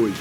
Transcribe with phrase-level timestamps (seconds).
[0.00, 0.16] hoje.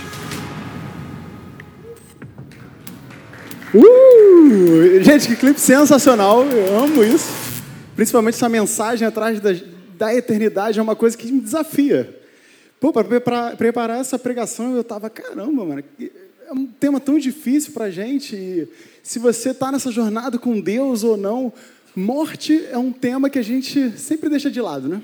[3.74, 5.04] Uh!
[5.04, 7.28] Gente, que clipe sensacional, eu amo isso.
[7.96, 9.50] Principalmente essa mensagem atrás da,
[9.98, 12.22] da eternidade é uma coisa que me desafia.
[12.80, 17.90] Pô, para preparar essa pregação, eu tava, caramba, mano, é um tema tão difícil para
[17.90, 18.36] gente.
[18.36, 18.68] E
[19.02, 21.52] se você está nessa jornada com Deus ou não,
[21.96, 25.02] morte é um tema que a gente sempre deixa de lado, né?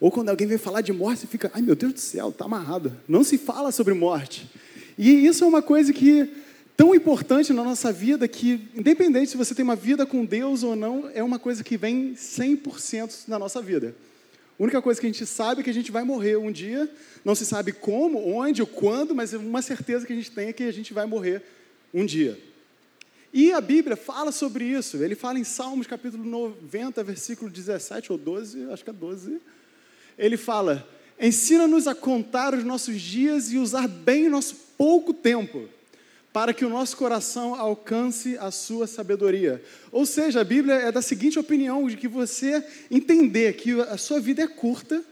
[0.00, 2.46] Ou quando alguém vem falar de morte, você fica, ai meu Deus do céu, está
[2.46, 2.96] amarrado.
[3.06, 4.50] Não se fala sobre morte.
[4.96, 6.28] E isso é uma coisa que
[6.76, 10.74] tão importante na nossa vida que, independente se você tem uma vida com Deus ou
[10.74, 13.94] não, é uma coisa que vem 100% na nossa vida.
[14.58, 16.90] A única coisa que a gente sabe é que a gente vai morrer um dia,
[17.22, 20.52] não se sabe como, onde ou quando, mas uma certeza que a gente tem é
[20.54, 21.42] que a gente vai morrer
[21.92, 22.38] um dia.
[23.32, 24.96] E a Bíblia fala sobre isso.
[24.96, 29.40] Ele fala em Salmos capítulo 90, versículo 17 ou 12, acho que é 12.
[30.20, 30.86] Ele fala:
[31.18, 35.66] Ensina-nos a contar os nossos dias e usar bem o nosso pouco tempo
[36.32, 39.60] para que o nosso coração alcance a sua sabedoria.
[39.90, 44.20] Ou seja, a Bíblia é da seguinte opinião: de que você entender que a sua
[44.20, 45.02] vida é curta,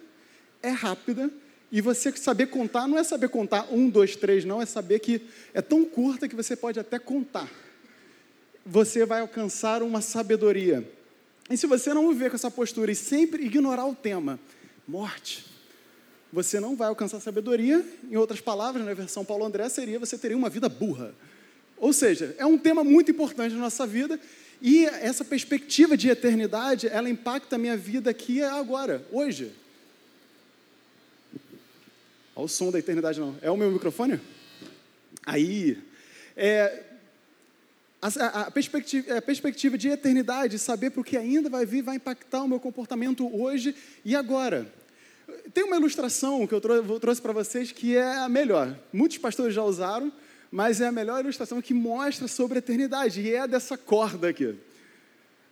[0.62, 1.30] é rápida,
[1.72, 5.22] e você saber contar não é saber contar um, dois, três, não, é saber que
[5.52, 7.50] é tão curta que você pode até contar.
[8.64, 10.86] Você vai alcançar uma sabedoria.
[11.50, 14.38] E se você não viver com essa postura e sempre ignorar o tema,
[14.88, 15.44] morte,
[16.32, 17.84] você não vai alcançar sabedoria.
[18.10, 21.14] Em outras palavras, na versão Paulo André, seria você teria uma vida burra.
[21.76, 24.18] Ou seja, é um tema muito importante na nossa vida
[24.60, 29.52] e essa perspectiva de eternidade, ela impacta a minha vida aqui agora, hoje.
[32.34, 33.36] Olha o som da eternidade, não.
[33.40, 34.20] É o meu microfone?
[35.24, 35.78] Aí.
[36.36, 36.84] É,
[38.00, 41.96] a, a, perspectiva, a perspectiva de eternidade, saber para o que ainda vai vir, vai
[41.96, 43.74] impactar o meu comportamento hoje
[44.04, 44.72] e agora.
[45.52, 46.60] Tem uma ilustração que eu
[47.00, 48.78] trouxe para vocês que é a melhor.
[48.92, 50.12] Muitos pastores já usaram,
[50.50, 54.54] mas é a melhor ilustração que mostra sobre a eternidade, e é dessa corda aqui.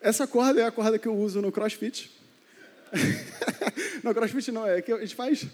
[0.01, 2.11] Essa corda é a corda que eu uso no CrossFit.
[4.05, 5.47] no CrossFit não, é que a gente faz.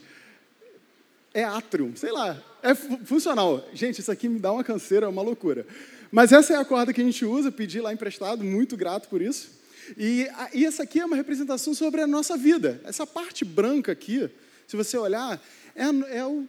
[1.33, 2.41] É atrium, sei lá.
[2.63, 3.67] É funcional.
[3.73, 5.67] Gente, isso aqui me dá uma canseira, é uma loucura.
[6.13, 9.23] Mas essa é a corda que a gente usa, pedi lá emprestado, muito grato por
[9.23, 9.51] isso.
[9.97, 12.83] E, e essa aqui é uma representação sobre a nossa vida.
[12.85, 14.29] Essa parte branca aqui,
[14.69, 15.43] se você olhar,
[15.75, 15.85] é,
[16.19, 16.47] é, o,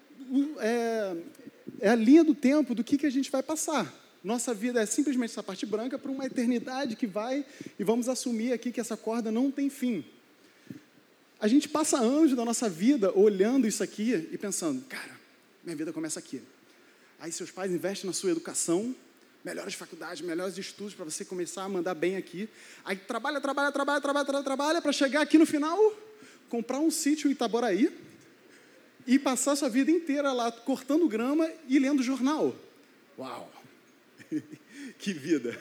[0.59, 1.15] é,
[1.79, 3.91] é a linha do tempo do que, que a gente vai passar.
[4.21, 7.45] Nossa vida é simplesmente essa parte branca para uma eternidade que vai,
[7.79, 10.03] e vamos assumir aqui que essa corda não tem fim.
[11.39, 15.11] A gente passa anos da nossa vida olhando isso aqui e pensando, cara,
[15.63, 16.41] minha vida começa aqui.
[17.17, 18.93] Aí seus pais investem na sua educação,
[19.43, 22.47] melhores faculdades, melhores estudos para você começar a mandar bem aqui.
[22.85, 25.77] Aí trabalha, trabalha, trabalha, trabalha, trabalha, trabalha para chegar aqui no final,
[26.49, 27.91] comprar um sítio em Itaboraí
[29.05, 32.55] e passar sua vida inteira lá cortando grama e lendo jornal.
[33.17, 33.51] Uau!
[34.97, 35.59] que vida!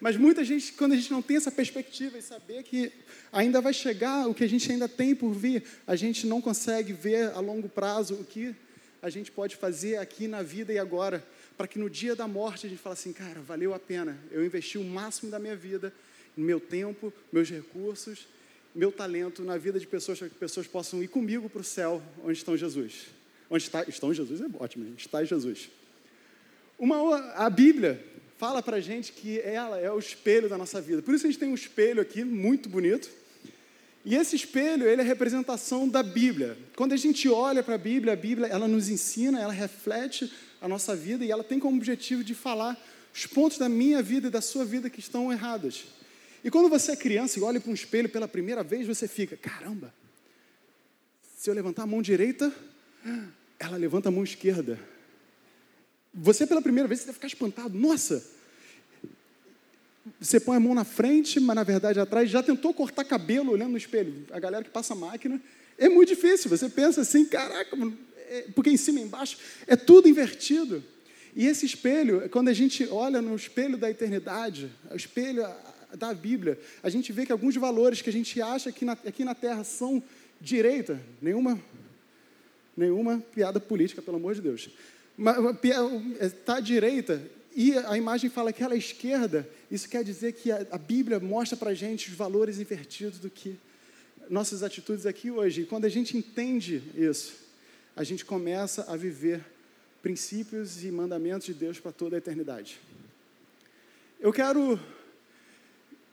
[0.00, 2.90] Mas muita gente, quando a gente não tem essa perspectiva e saber que
[3.30, 6.92] ainda vai chegar o que a gente ainda tem por vir, a gente não consegue
[6.92, 8.52] ver a longo prazo o que
[9.00, 11.24] a gente pode fazer aqui na vida e agora
[11.62, 14.44] para que no dia da morte a gente fale assim, cara, valeu a pena, eu
[14.44, 15.94] investi o máximo da minha vida,
[16.36, 18.26] meu tempo, meus recursos,
[18.74, 22.02] meu talento na vida de pessoas, para que pessoas possam ir comigo para o céu,
[22.24, 23.06] onde estão Jesus.
[23.48, 25.70] Onde está, estão Jesus é ótimo, está Jesus.
[26.76, 28.04] Uma, a Bíblia
[28.38, 31.00] fala para a gente que ela é o espelho da nossa vida.
[31.00, 33.08] Por isso a gente tem um espelho aqui, muito bonito.
[34.04, 36.58] E esse espelho, ele é representação da Bíblia.
[36.74, 40.28] Quando a gente olha para a Bíblia, a Bíblia, ela nos ensina, ela reflete
[40.62, 42.80] a nossa vida e ela tem como objetivo de falar
[43.12, 45.86] os pontos da minha vida e da sua vida que estão errados.
[46.44, 49.36] E quando você é criança e olha para um espelho pela primeira vez, você fica:
[49.36, 49.92] caramba,
[51.36, 52.52] se eu levantar a mão direita,
[53.58, 54.78] ela levanta a mão esquerda.
[56.14, 58.24] Você, pela primeira vez, você deve ficar espantado: nossa,
[60.20, 62.30] você põe a mão na frente, mas na verdade atrás.
[62.30, 64.26] Já tentou cortar cabelo olhando no espelho?
[64.30, 65.40] A galera que passa máquina.
[65.76, 66.48] É muito difícil.
[66.50, 67.76] Você pensa assim: caraca,
[68.32, 70.82] é, porque em cima e embaixo é tudo invertido.
[71.36, 75.46] E esse espelho, quando a gente olha no espelho da eternidade, o espelho
[75.94, 79.24] da Bíblia, a gente vê que alguns valores que a gente acha que na, aqui
[79.24, 80.02] na Terra são
[80.40, 81.60] direita, nenhuma,
[82.76, 84.70] nenhuma piada política, pelo amor de Deus,
[86.20, 87.22] está à direita
[87.54, 91.20] e a imagem fala que ela é esquerda, isso quer dizer que a, a Bíblia
[91.20, 93.56] mostra para a gente os valores invertidos do que
[94.30, 95.62] nossas atitudes aqui hoje.
[95.62, 97.41] E quando a gente entende isso,
[97.94, 99.44] a gente começa a viver
[100.00, 102.80] princípios e mandamentos de Deus para toda a eternidade.
[104.18, 104.78] Eu quero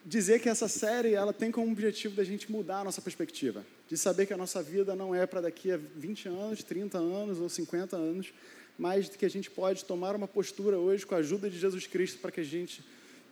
[0.06, 3.66] dizer que essa série ela tem como objetivo da gente mudar a nossa perspectiva.
[3.88, 7.40] de saber que a nossa vida não é para daqui a 20 anos, 30 anos
[7.40, 8.32] ou 50 anos,
[8.78, 12.20] mas que a gente pode tomar uma postura hoje com a ajuda de Jesus Cristo
[12.20, 12.84] para que a gente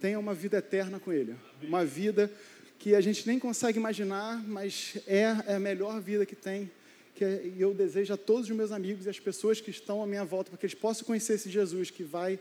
[0.02, 1.36] tenha uma vida eterna com Ele.
[1.62, 2.32] Uma vida
[2.80, 6.72] que a gente nem consegue imaginar, mas é, é a melhor vida que tem.
[7.18, 10.24] Que eu desejo a todos os meus amigos e as pessoas que estão à minha
[10.24, 12.40] volta, para que eles possam conhecer esse Jesus que vai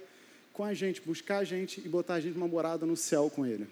[0.52, 3.46] com a gente, buscar a gente e botar a gente numa morada no céu com
[3.46, 3.66] Ele.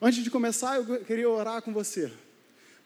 [0.00, 2.10] Antes de começar, eu queria orar com você,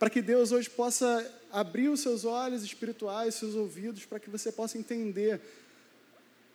[0.01, 4.50] para que Deus hoje possa abrir os seus olhos espirituais, seus ouvidos, para que você
[4.50, 5.41] possa entender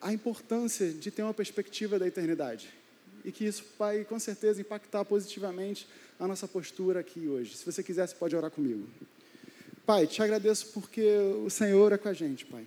[0.02, 2.69] a importância de ter uma perspectiva da eternidade.
[3.24, 5.88] E que isso vai, com certeza, impactar positivamente
[6.19, 7.56] a nossa postura aqui hoje.
[7.56, 8.86] Se você quiser, você pode orar comigo.
[9.89, 11.01] Pai, te agradeço porque
[11.44, 12.63] o Senhor é com a gente, Pai.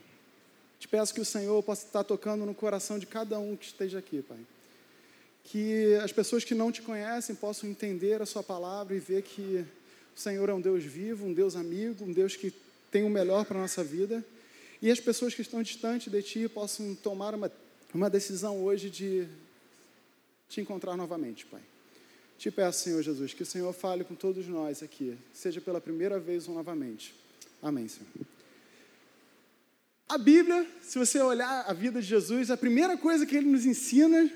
[0.81, 4.01] Te peço que o Senhor possa estar tocando no coração de cada um que esteja
[4.01, 4.41] aqui, Pai
[5.45, 9.65] que as pessoas que não te conhecem possam entender a Sua palavra e ver que
[10.17, 12.53] o Senhor é um Deus vivo, um Deus amigo, um Deus que
[12.91, 14.25] tem o melhor para a nossa vida.
[14.81, 17.51] E as pessoas que estão distantes de Ti possam tomar uma,
[17.95, 19.29] uma decisão hoje de
[20.49, 21.61] te encontrar novamente, Pai.
[22.43, 26.19] Te peço, Senhor Jesus, que o Senhor fale com todos nós aqui, seja pela primeira
[26.19, 27.15] vez ou novamente.
[27.63, 28.09] Amém, Senhor.
[30.09, 33.65] A Bíblia, se você olhar a vida de Jesus, a primeira coisa que ele nos
[33.65, 34.29] ensina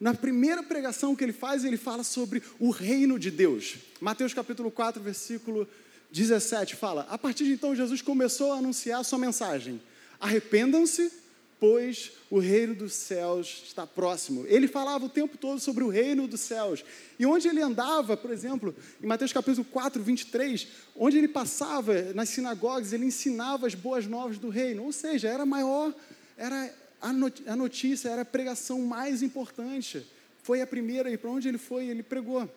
[0.00, 3.76] na primeira pregação que ele faz, ele fala sobre o reino de Deus.
[4.00, 5.68] Mateus capítulo 4, versículo
[6.10, 9.80] 17 fala: A partir de então, Jesus começou a anunciar a sua mensagem:
[10.18, 11.12] Arrependam-se,
[11.58, 14.44] pois o reino dos céus está próximo.
[14.46, 16.84] Ele falava o tempo todo sobre o reino dos céus.
[17.18, 22.28] E onde ele andava, por exemplo, em Mateus capítulo 4, 23, onde ele passava nas
[22.28, 24.84] sinagogas, ele ensinava as boas novas do reino.
[24.84, 25.94] Ou seja, era maior,
[26.36, 30.06] era a notícia era a pregação mais importante.
[30.42, 32.48] Foi a primeira, e para onde ele foi, ele pregou.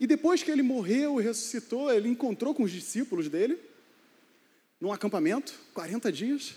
[0.00, 3.58] E depois que ele morreu e ressuscitou, ele encontrou com os discípulos dele,
[4.80, 6.54] num acampamento, 40 dias.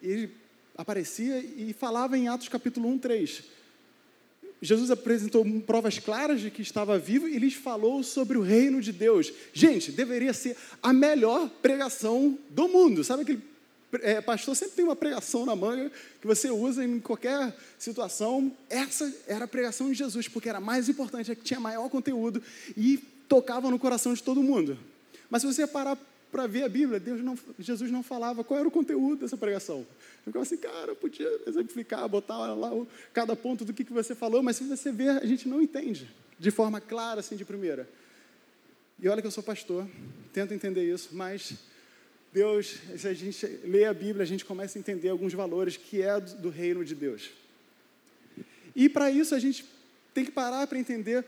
[0.00, 0.30] Ele
[0.76, 3.44] aparecia e falava em Atos capítulo 1, 3.
[4.60, 8.92] Jesus apresentou provas claras de que estava vivo e lhes falou sobre o reino de
[8.92, 9.32] Deus.
[9.52, 13.02] Gente, deveria ser a melhor pregação do mundo.
[13.02, 13.42] Sabe aquele
[14.00, 15.90] é, pastor sempre tem uma pregação na manga
[16.20, 18.52] que você usa em qualquer situação.
[18.70, 22.40] Essa era a pregação de Jesus, porque era mais importante, é que tinha maior conteúdo
[22.76, 22.98] e
[23.28, 24.78] tocava no coração de todo mundo.
[25.28, 25.98] Mas se você parar
[26.32, 29.80] para ver a Bíblia, Deus não, Jesus não falava qual era o conteúdo dessa pregação.
[29.80, 32.70] Eu ficava assim, cara, eu podia exemplificar, botar lá
[33.12, 36.10] cada ponto do que, que você falou, mas se você ver, a gente não entende
[36.38, 37.86] de forma clara, assim, de primeira.
[38.98, 39.86] E olha que eu sou pastor,
[40.32, 41.52] tento entender isso, mas
[42.32, 46.00] Deus, se a gente lê a Bíblia, a gente começa a entender alguns valores que
[46.00, 47.30] é do reino de Deus.
[48.74, 49.66] E para isso a gente
[50.14, 51.26] tem que parar para entender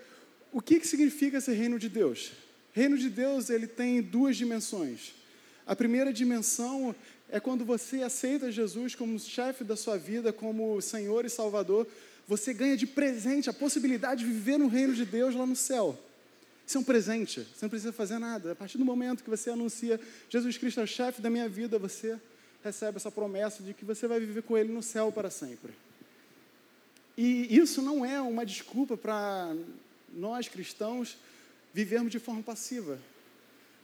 [0.50, 2.32] o que, que significa esse reino de Deus.
[2.74, 5.14] Reino de Deus ele tem duas dimensões.
[5.64, 6.94] A primeira dimensão
[7.30, 11.86] é quando você aceita Jesus como chefe da sua vida, como Senhor e Salvador,
[12.26, 15.96] você ganha de presente a possibilidade de viver no reino de Deus lá no céu.
[16.66, 18.52] Isso é um presente, você não precisa fazer nada.
[18.52, 21.78] A partir do momento que você anuncia Jesus Cristo é o chefe da minha vida,
[21.78, 22.18] você
[22.64, 25.72] recebe essa promessa de que você vai viver com Ele no céu para sempre.
[27.16, 29.54] E isso não é uma desculpa para
[30.12, 31.16] nós cristãos
[31.74, 32.98] vivermos de forma passiva.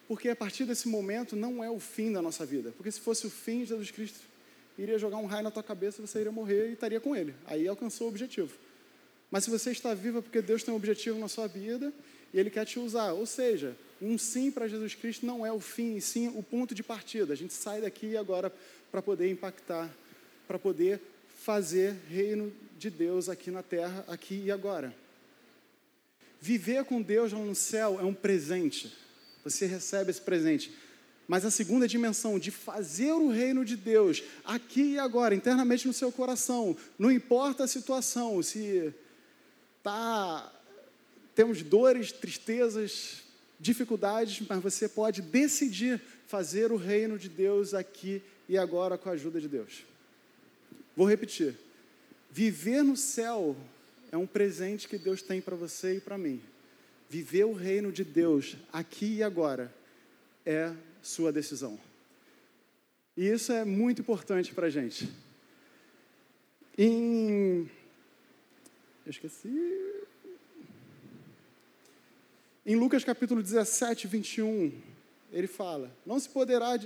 [0.06, 2.72] Porque a partir desse momento não é o fim da nossa vida.
[2.76, 4.20] Porque se fosse o fim, Jesus Cristo
[4.78, 7.34] iria jogar um raio na tua cabeça, você iria morrer e estaria com Ele.
[7.44, 8.53] Aí alcançou o objetivo.
[9.31, 11.93] Mas se você está vivo é porque Deus tem um objetivo na sua vida
[12.32, 13.12] e Ele quer te usar.
[13.12, 16.82] Ou seja, um sim para Jesus Cristo não é o fim, sim o ponto de
[16.82, 17.32] partida.
[17.32, 18.53] A gente sai daqui agora
[18.91, 19.91] para poder impactar,
[20.46, 21.00] para poder
[21.41, 24.94] fazer reino de Deus aqui na terra, aqui e agora.
[26.41, 28.97] Viver com Deus no céu é um presente.
[29.44, 30.73] Você recebe esse presente.
[31.29, 35.93] Mas a segunda dimensão de fazer o reino de Deus aqui e agora, internamente no
[35.93, 38.93] seu coração, não importa a situação, se
[39.79, 40.53] está
[41.35, 43.23] temos dores, tristezas,
[43.59, 49.13] dificuldades, mas você pode decidir fazer o reino de Deus aqui e agora com a
[49.13, 49.85] ajuda de Deus.
[50.97, 51.55] Vou repetir.
[52.31, 53.56] Viver no céu
[54.10, 56.43] é um presente que Deus tem para você e para mim.
[57.08, 59.72] Viver o reino de Deus aqui e agora
[60.44, 61.79] é sua decisão.
[63.17, 65.08] E isso é muito importante para a gente.
[66.76, 67.70] Em.
[69.05, 70.06] Eu esqueci.
[72.64, 74.72] Em Lucas capítulo 17, 21,
[75.32, 76.76] ele fala: Não se poderá.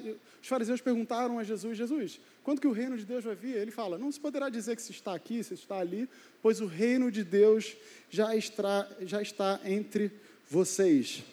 [0.42, 3.56] Os fariseus perguntaram a Jesus: Jesus, quando que o reino de Deus vai vir?
[3.56, 6.06] Ele fala: Não se poderá dizer que se está aqui, se está ali,
[6.42, 7.74] pois o reino de Deus
[8.10, 10.12] já está, já está entre
[10.48, 11.24] vocês.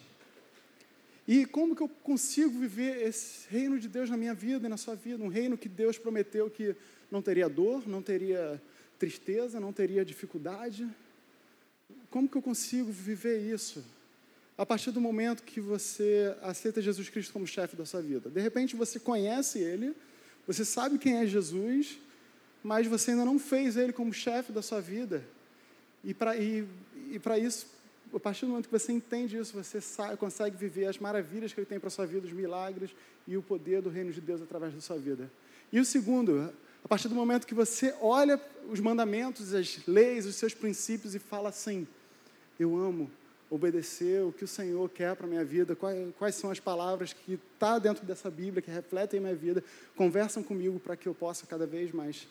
[1.28, 4.78] E como que eu consigo viver esse reino de Deus na minha vida e na
[4.78, 5.22] sua vida?
[5.22, 6.74] Um reino que Deus prometeu que
[7.10, 8.60] não teria dor, não teria
[8.98, 10.88] tristeza, não teria dificuldade.
[12.10, 13.84] Como que eu consigo viver isso?
[14.56, 18.30] A partir do momento que você aceita Jesus Cristo como chefe da sua vida.
[18.30, 19.94] De repente você conhece Ele,
[20.46, 21.98] você sabe quem é Jesus,
[22.62, 25.24] mas você ainda não fez Ele como chefe da sua vida.
[26.04, 26.66] E para e,
[27.10, 27.66] e isso
[28.14, 31.60] a partir do momento que você entende isso, você sabe, consegue viver as maravilhas que
[31.60, 32.90] Ele tem para a sua vida, os milagres
[33.26, 35.30] e o poder do reino de Deus através da sua vida.
[35.72, 36.52] E o segundo,
[36.84, 41.18] a partir do momento que você olha os mandamentos, as leis, os seus princípios e
[41.18, 41.86] fala assim:
[42.58, 43.10] Eu amo
[43.52, 47.12] obedecer o que o Senhor quer para a minha vida, quais, quais, são as palavras
[47.12, 49.62] que estão tá dentro dessa Bíblia, que refletem a minha vida,
[49.94, 52.26] conversam comigo para que eu possa cada vez mais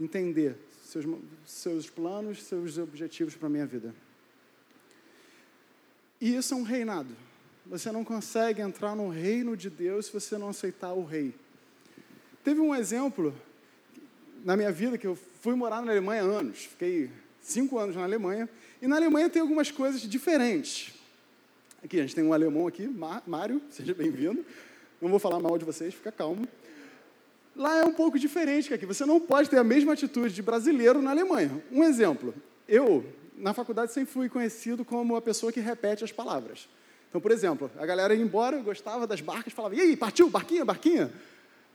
[0.00, 1.04] entender seus,
[1.44, 3.94] seus planos, seus objetivos para a minha vida.
[6.18, 7.14] E isso é um reinado.
[7.66, 11.34] Você não consegue entrar no reino de Deus se você não aceitar o rei.
[12.42, 13.34] Teve um exemplo
[14.42, 16.64] na minha vida que eu fui morar na Alemanha há anos.
[16.64, 17.10] Fiquei
[17.42, 18.48] cinco anos na Alemanha.
[18.82, 20.92] E na Alemanha tem algumas coisas diferentes.
[21.84, 22.88] Aqui, a gente tem um alemão aqui,
[23.24, 24.44] Mário, seja bem-vindo.
[25.00, 26.48] Não vou falar mal de vocês, fica calmo.
[27.54, 28.84] Lá é um pouco diferente que aqui.
[28.84, 31.62] Você não pode ter a mesma atitude de brasileiro na Alemanha.
[31.70, 32.34] Um exemplo.
[32.66, 33.04] Eu
[33.36, 36.68] na faculdade sempre fui conhecido como a pessoa que repete as palavras.
[37.08, 40.64] Então, por exemplo, a galera ia embora, gostava das barcas, falava, e aí, partiu, barquinha,
[40.64, 41.12] barquinha?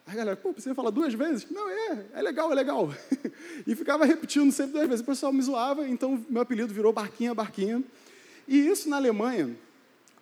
[0.07, 1.45] Aí a galera, pô, você fala duas vezes?
[1.51, 2.89] Não, é, é legal, é legal.
[3.67, 5.01] e ficava repetindo sempre duas vezes.
[5.01, 7.83] O pessoal me zoava, então meu apelido virou barquinha, barquinha.
[8.47, 9.53] E isso na Alemanha,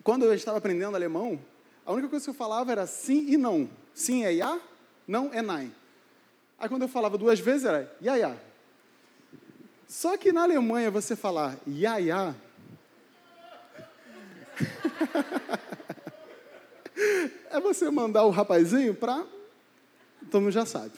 [0.02, 1.38] quando eu estava aprendendo alemão,
[1.84, 3.70] a única coisa que eu falava era sim e não.
[3.94, 4.58] Sim é ja,
[5.06, 5.72] não é nein.
[6.58, 8.36] Aí quando eu falava duas vezes era ja, ja.
[9.86, 12.34] Só que na Alemanha você falar ia, ia
[17.50, 19.35] é você mandar o rapazinho para.
[20.30, 20.92] Todo mundo já sabe.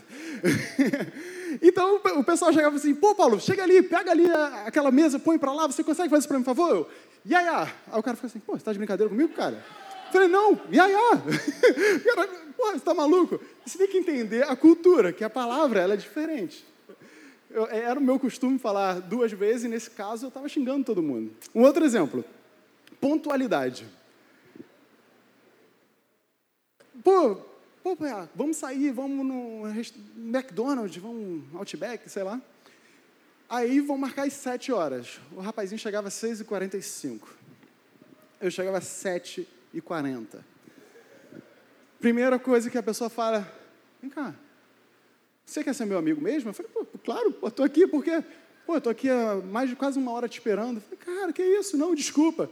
[1.62, 4.30] então o pessoal chegava assim: pô, Paulo, chega ali, pega ali
[4.64, 6.88] aquela mesa, põe para lá, você consegue fazer isso para mim, por favor?
[7.24, 7.62] Ia, ia.
[7.62, 9.62] Aí o cara fica assim: pô, você está de brincadeira comigo, cara?
[10.06, 11.10] Eu falei: não, ia, ia.
[12.14, 13.40] cara, pô, você está maluco?
[13.64, 16.66] Você tem que entender a cultura, que a palavra ela é diferente.
[17.50, 20.84] Eu, é, era o meu costume falar duas vezes, e nesse caso eu estava xingando
[20.84, 21.32] todo mundo.
[21.54, 22.24] Um outro exemplo:
[23.00, 23.86] pontualidade.
[27.02, 27.38] Pô,
[27.82, 27.96] pô
[28.34, 29.62] vamos sair, vamos no
[30.16, 32.40] McDonald's, vamos no Outback, sei lá.
[33.48, 35.18] Aí vão marcar as sete horas.
[35.32, 37.34] O rapazinho chegava às seis e quarenta e cinco.
[38.40, 40.44] Eu chegava às sete e quarenta.
[41.98, 43.50] Primeira coisa que a pessoa fala,
[44.00, 44.34] vem cá,
[45.44, 46.50] você quer ser meu amigo mesmo?
[46.50, 48.22] Eu falei, pô, claro, pô, tô aqui porque,
[48.66, 50.76] pô, tô aqui há mais de quase uma hora te esperando.
[50.76, 51.76] Eu falei, cara, que isso?
[51.78, 52.50] Não, desculpa.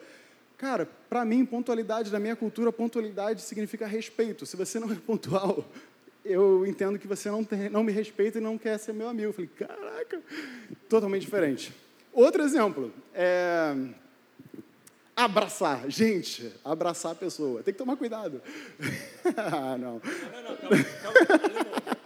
[0.56, 4.46] Cara, para mim, pontualidade, na minha cultura, pontualidade significa respeito.
[4.46, 5.64] Se você não é pontual,
[6.24, 9.28] eu entendo que você não, tem, não me respeita e não quer ser meu amigo.
[9.28, 10.20] Eu falei, caraca,
[10.88, 11.74] totalmente diferente.
[12.12, 13.74] Outro exemplo, é
[15.14, 15.90] abraçar.
[15.90, 17.62] Gente, abraçar a pessoa.
[17.62, 18.40] Tem que tomar cuidado.
[19.36, 20.00] ah, não.
[20.00, 21.96] Não, não, calma, calma.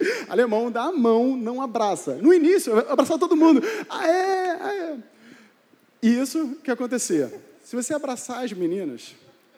[0.28, 2.14] Alemão dá a mão, não abraça.
[2.14, 3.60] No início, abraçar todo mundo.
[3.88, 4.98] Ah, é, ah, é.
[6.02, 7.49] E isso que acontecia.
[7.70, 9.14] Se você abraçar as meninas,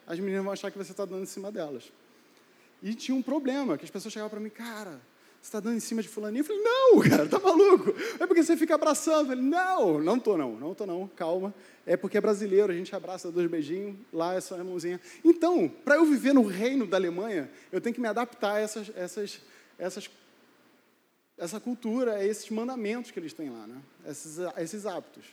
[0.06, 1.90] as meninas vão achar que você está dando em cima delas.
[2.82, 5.00] E tinha um problema, que as pessoas chegavam para mim, cara,
[5.40, 6.42] você está dando em cima de fulaninho?
[6.42, 7.94] Eu falei, não, cara, tá maluco?
[8.20, 9.20] É porque você fica abraçando.
[9.20, 11.54] Eu falei, não, não tô não, não tô não, calma.
[11.86, 15.00] É porque é brasileiro, a gente abraça dois beijinhos, lá é só a mãozinha.
[15.24, 18.92] Então, para eu viver no reino da Alemanha, eu tenho que me adaptar a essas,
[18.94, 19.40] essas,
[19.78, 20.10] essas
[21.38, 23.80] essa cultura, é esses mandamentos que eles têm lá, né?
[24.06, 25.24] esses, esses hábitos.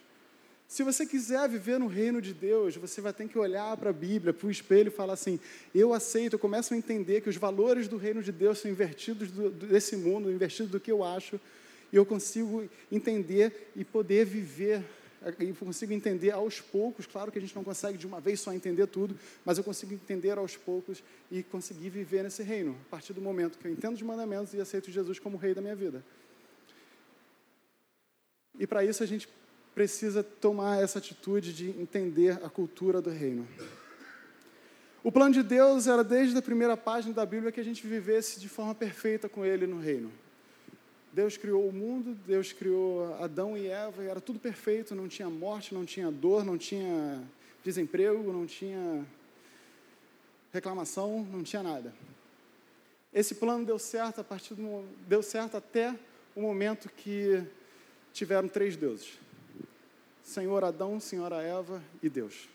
[0.70, 3.94] Se você quiser viver no reino de Deus, você vai ter que olhar para a
[3.94, 5.40] Bíblia, para o espelho e falar assim:
[5.74, 9.32] eu aceito, eu começo a entender que os valores do reino de Deus são invertidos
[9.32, 11.40] do, desse mundo, invertidos do que eu acho,
[11.92, 14.86] e eu consigo entender e poder viver
[15.38, 18.54] eu consigo entender aos poucos, claro que a gente não consegue de uma vez só
[18.54, 23.12] entender tudo, mas eu consigo entender aos poucos e conseguir viver nesse reino, a partir
[23.12, 26.02] do momento que eu entendo os mandamentos e aceito Jesus como rei da minha vida.
[28.58, 29.28] E para isso a gente
[29.80, 33.48] precisa tomar essa atitude de entender a cultura do reino.
[35.02, 38.42] O plano de Deus era desde a primeira página da Bíblia que a gente vivesse
[38.42, 40.12] de forma perfeita com Ele no reino.
[41.14, 45.30] Deus criou o mundo, Deus criou Adão e Eva, e era tudo perfeito, não tinha
[45.30, 47.24] morte, não tinha dor, não tinha
[47.64, 49.06] desemprego, não tinha
[50.52, 51.94] reclamação, não tinha nada.
[53.14, 55.98] Esse plano deu certo a partir do, deu certo até
[56.36, 57.42] o momento que
[58.12, 59.18] tiveram três deuses:
[60.30, 62.48] Senhor Adão, Senhora Eva e Deus.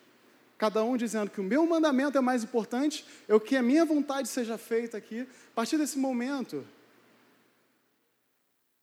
[0.56, 4.28] cada um dizendo que o meu mandamento é mais importante, eu que a minha vontade
[4.28, 5.22] seja feita aqui.
[5.22, 6.64] A partir desse momento,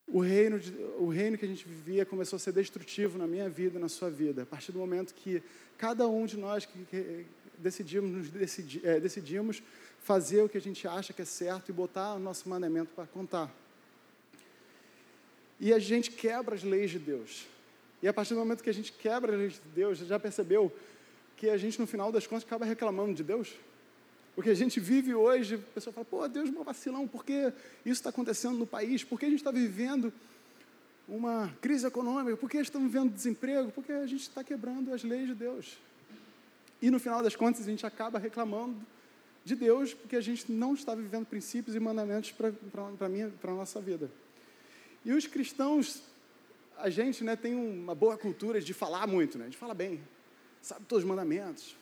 [0.06, 3.50] o reino, de, o reino que a gente vivia começou a ser destrutivo na minha
[3.50, 4.44] vida, na sua vida.
[4.44, 5.42] A partir do momento que
[5.78, 7.26] cada um de nós que, que
[7.58, 9.64] decidimos, decidi, é, decidimos
[10.02, 13.08] fazer o que a gente acha que é certo e botar o nosso mandamento para
[13.08, 13.50] contar.
[15.60, 17.48] E a gente quebra as leis de Deus.
[18.02, 20.72] E a partir do momento que a gente quebra as leis de Deus, já percebeu
[21.38, 23.54] que a gente, no final das contas, acaba reclamando de Deus?
[24.36, 27.54] O que a gente vive hoje, a pessoa fala, pô, Deus um vacilão, por que
[27.86, 29.04] isso está acontecendo no país?
[29.04, 30.12] Por que a gente está vivendo
[31.08, 32.38] uma crise econômica?
[32.38, 33.72] Por que estamos vivendo desemprego?
[33.72, 35.78] Porque a gente está quebrando as leis de Deus.
[36.82, 38.76] E no final das contas, a gente acaba reclamando
[39.44, 44.10] de Deus porque a gente não está vivendo princípios e mandamentos para a nossa vida.
[45.04, 46.02] E os cristãos,
[46.82, 49.46] a gente né, tem uma boa cultura de falar muito, né?
[49.46, 50.02] a gente fala bem,
[50.62, 51.76] sabe todos os mandamentos,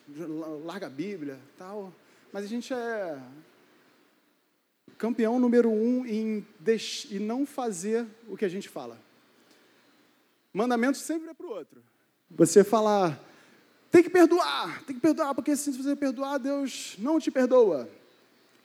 [0.63, 1.93] larga a Bíblia tal.
[2.31, 3.17] Mas a gente é
[4.97, 7.07] campeão número um em, deix...
[7.09, 8.99] em não fazer o que a gente fala.
[10.53, 11.81] Mandamento sempre é para o outro.
[12.31, 13.19] Você falar,
[13.89, 17.89] tem que perdoar, tem que perdoar, porque se você perdoar, Deus não te perdoa.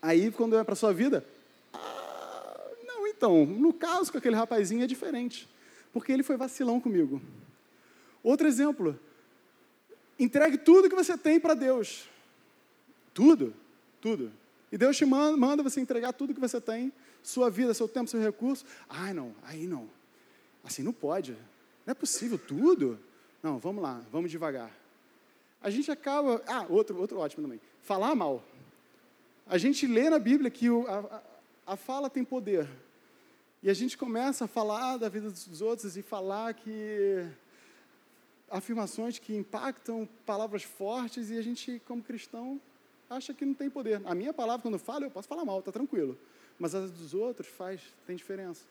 [0.02, 1.24] Aí, quando é para sua vida,
[1.72, 5.48] ah, não, então, no caso com aquele rapazinho é diferente,
[5.94, 7.22] porque ele foi vacilão comigo.
[8.20, 8.98] Outro exemplo,
[10.18, 12.08] entregue tudo que você tem para Deus.
[13.14, 13.54] Tudo,
[14.00, 14.32] tudo.
[14.72, 18.10] E Deus te manda, manda você entregar tudo que você tem, sua vida, seu tempo,
[18.10, 18.66] seu recurso.
[18.88, 19.88] Ah, não, aí não.
[20.64, 21.32] Assim não pode.
[21.86, 22.98] Não é possível tudo.
[23.40, 24.72] Não, vamos lá, vamos devagar.
[25.62, 26.42] A gente acaba.
[26.48, 27.60] Ah, outro, outro ótimo também.
[27.82, 28.42] Falar mal.
[29.46, 31.22] A gente lê na Bíblia que o, a,
[31.68, 32.68] a fala tem poder.
[33.64, 37.26] E a gente começa a falar da vida dos outros e falar que
[38.50, 42.60] afirmações que impactam, palavras fortes, e a gente, como cristão,
[43.08, 44.02] acha que não tem poder.
[44.04, 46.14] A minha palavra, quando eu falo, eu posso falar mal, está tranquilo.
[46.58, 48.66] Mas as dos outros faz, tem diferença.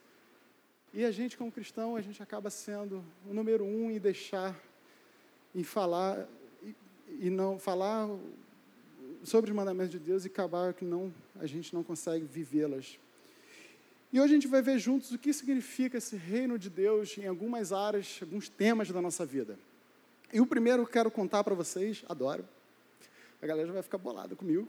[0.92, 4.56] E a gente, como cristão, a gente acaba sendo o número um em deixar,
[5.52, 6.24] em falar,
[6.62, 6.76] e,
[7.26, 8.08] e não falar
[9.24, 12.96] sobre os mandamentos de Deus e acabar que não, a gente não consegue vivê-las.
[14.14, 17.26] E hoje a gente vai ver juntos o que significa esse reino de Deus em
[17.26, 19.58] algumas áreas, alguns temas da nossa vida.
[20.32, 22.44] E o primeiro que eu quero contar para vocês, adoro,
[23.42, 24.68] a galera já vai ficar bolada comigo.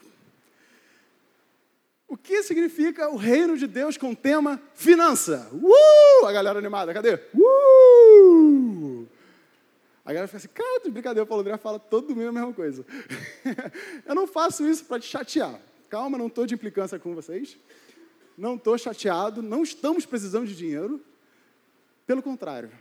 [2.08, 5.48] O que significa o reino de Deus com o tema finança?
[5.54, 6.26] Uh!
[6.26, 7.20] A galera animada, cadê?
[7.36, 9.06] Uh!
[10.04, 12.52] A galera fica assim, cara, de brincadeira, o Paulo André fala todo domingo a mesma
[12.52, 12.84] coisa.
[14.08, 15.62] eu não faço isso para te chatear.
[15.88, 17.56] Calma, não estou de implicância com vocês.
[18.38, 21.02] Não estou chateado, não estamos precisando de dinheiro.
[22.06, 22.72] Pelo contrário,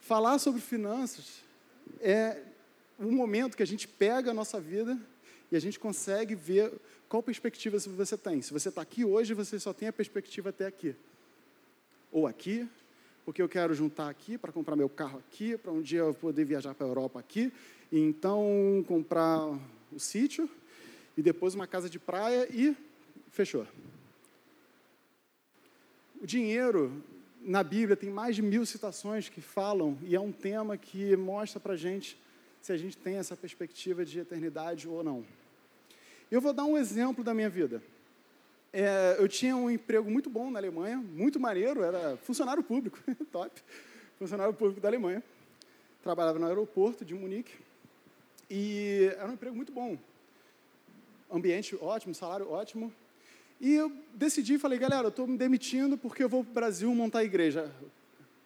[0.00, 1.42] falar sobre finanças
[2.00, 2.42] é
[2.98, 4.98] um momento que a gente pega a nossa vida
[5.50, 6.72] e a gente consegue ver
[7.08, 8.40] qual perspectiva você tem.
[8.42, 10.94] Se você está aqui hoje, você só tem a perspectiva até aqui.
[12.12, 12.68] Ou aqui,
[13.24, 16.44] porque eu quero juntar aqui para comprar meu carro aqui, para um dia eu poder
[16.44, 17.52] viajar para a Europa aqui,
[17.90, 19.38] e então comprar
[19.92, 20.48] o sítio,
[21.16, 22.76] e depois uma casa de praia e
[23.30, 23.66] fechou.
[26.20, 27.00] O dinheiro
[27.40, 31.60] na Bíblia tem mais de mil citações que falam, e é um tema que mostra
[31.60, 32.18] para gente
[32.60, 35.24] se a gente tem essa perspectiva de eternidade ou não.
[36.28, 37.80] Eu vou dar um exemplo da minha vida.
[38.72, 42.98] É, eu tinha um emprego muito bom na Alemanha, muito maneiro, era funcionário público,
[43.30, 43.62] top,
[44.18, 45.22] funcionário público da Alemanha.
[46.02, 47.52] Trabalhava no aeroporto de Munique
[48.50, 49.96] e era um emprego muito bom.
[51.30, 52.92] Ambiente ótimo, salário ótimo.
[53.60, 56.94] E eu decidi, falei, galera, eu estou me demitindo porque eu vou para o Brasil
[56.94, 57.72] montar a igreja.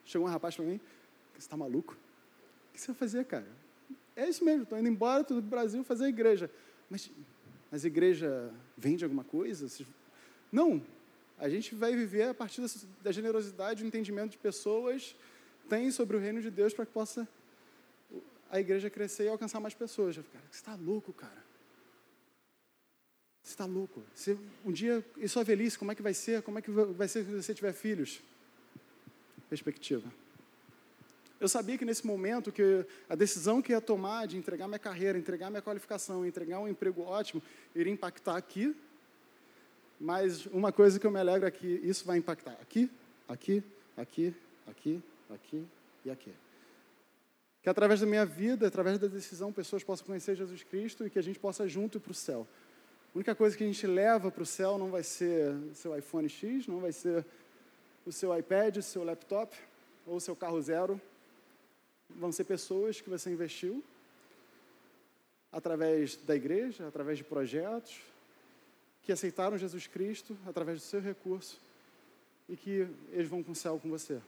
[0.04, 0.80] Chegou um rapaz para mim,
[1.32, 1.94] você está maluco?
[1.94, 3.46] O que você vai fazer, cara?
[4.16, 6.50] É isso mesmo, estou indo embora do Brasil fazer a igreja.
[6.88, 7.10] Mas,
[7.70, 9.66] mas a igreja vende alguma coisa?
[10.50, 10.82] Não.
[11.38, 12.62] A gente vai viver a partir
[13.02, 15.14] da generosidade, do entendimento de pessoas
[15.68, 17.26] tem sobre o reino de Deus para que possa
[18.50, 20.16] a igreja crescer e alcançar mais pessoas.
[20.16, 21.42] Eu falei, cara, você está louco, cara.
[23.52, 24.02] Você está louco.
[24.14, 26.40] Você, um dia, e sua velhice, como é que vai ser?
[26.40, 28.22] Como é que vai ser se você tiver filhos?
[29.50, 30.10] Perspectiva.
[31.38, 35.18] Eu sabia que nesse momento que a decisão que ia tomar de entregar minha carreira,
[35.18, 37.42] entregar minha qualificação, entregar um emprego ótimo,
[37.76, 38.74] iria impactar aqui.
[40.00, 42.90] Mas uma coisa que eu me alegro é que isso vai impactar aqui,
[43.28, 43.62] aqui,
[43.98, 44.34] aqui,
[44.66, 45.66] aqui, aqui
[46.06, 46.32] e aqui.
[47.62, 51.18] Que através da minha vida, através da decisão, pessoas possam conhecer Jesus Cristo e que
[51.18, 52.48] a gente possa junto para o céu.
[53.14, 55.94] A única coisa que a gente leva para o céu não vai ser o seu
[55.96, 57.24] iPhone X, não vai ser
[58.06, 59.54] o seu iPad, o seu laptop
[60.06, 60.98] ou o seu carro zero
[62.08, 63.84] vão ser pessoas que você investiu.
[65.52, 68.00] através da igreja, através de projetos,
[69.02, 71.60] que aceitaram Jesus Cristo através do seu recurso
[72.48, 74.18] e que eles vão com o céu com você.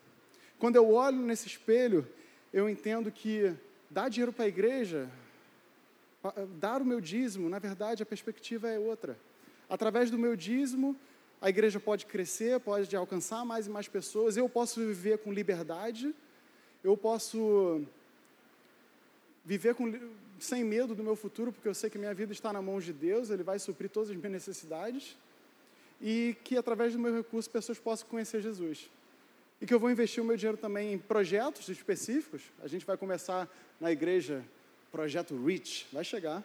[0.59, 2.07] Quando eu olho nesse espelho,
[2.53, 3.55] eu entendo que
[3.89, 5.11] dar dinheiro para a igreja,
[6.59, 9.19] dar o meu dízimo, na verdade a perspectiva é outra.
[9.69, 10.97] Através do meu dízimo,
[11.41, 16.15] a igreja pode crescer, pode alcançar mais e mais pessoas, eu posso viver com liberdade,
[16.83, 17.83] eu posso
[19.45, 19.93] viver com,
[20.39, 22.93] sem medo do meu futuro, porque eu sei que minha vida está na mão de
[22.93, 25.17] Deus, Ele vai suprir todas as minhas necessidades,
[26.01, 28.91] e que através do meu recurso pessoas possam conhecer Jesus.
[29.61, 32.43] E que eu vou investir o meu dinheiro também em projetos específicos.
[32.63, 33.49] A gente vai começar
[33.81, 34.45] na igreja,
[34.95, 36.41] projeto REACH, vai chegar.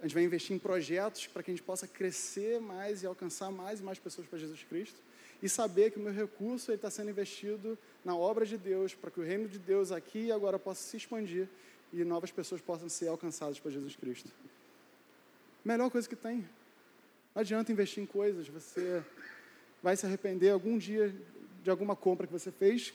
[0.00, 3.48] A gente vai investir em projetos para que a gente possa crescer mais e alcançar
[3.52, 5.00] mais e mais pessoas para Jesus Cristo.
[5.40, 9.20] E saber que o meu recurso está sendo investido na obra de Deus, para que
[9.20, 11.46] o reino de Deus aqui e agora possa se expandir
[11.92, 14.28] e novas pessoas possam ser alcançadas por Jesus Cristo.
[15.64, 16.38] Melhor coisa que tem.
[17.32, 19.00] Não adianta investir em coisas, você
[19.80, 21.14] vai se arrepender algum dia
[21.62, 22.92] de alguma compra que você fez.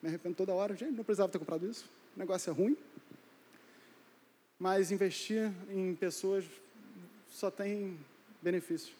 [0.00, 0.76] Me arrependo toda hora.
[0.76, 1.84] Gente, não precisava ter comprado isso.
[2.14, 2.76] O negócio é ruim.
[4.58, 6.44] Mas investir em pessoas
[7.30, 7.98] só tem
[8.40, 8.92] benefícios.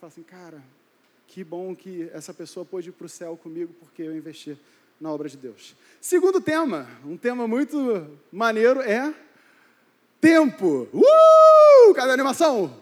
[0.00, 0.62] Fala assim, cara,
[1.26, 4.58] que bom que essa pessoa pôde ir para o céu comigo porque eu investi
[5.00, 5.76] na obra de Deus.
[6.00, 9.14] Segundo tema, um tema muito maneiro é
[10.20, 10.88] tempo.
[10.92, 11.94] Uh!
[11.94, 12.76] Cadê a animação?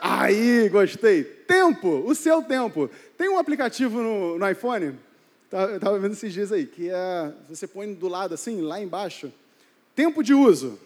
[0.00, 1.24] Aí, gostei.
[1.24, 2.90] Tempo, o seu tempo.
[3.16, 4.98] Tem um aplicativo no, no iPhone,
[5.48, 8.80] tá, eu estava vendo esses dias aí, que é, você põe do lado assim, lá
[8.80, 9.32] embaixo,
[9.94, 10.78] tempo de uso.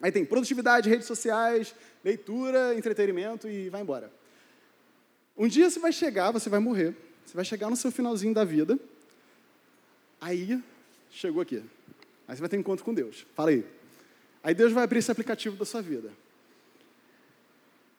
[0.00, 4.10] Aí tem produtividade, redes sociais, leitura, entretenimento e vai embora.
[5.36, 8.44] Um dia você vai chegar, você vai morrer, você vai chegar no seu finalzinho da
[8.44, 8.78] vida,
[10.24, 10.58] Aí,
[11.10, 11.62] chegou aqui.
[12.26, 13.26] Aí você vai ter um encontro com Deus.
[13.34, 13.62] Fala aí.
[14.42, 16.10] Aí Deus vai abrir esse aplicativo da sua vida.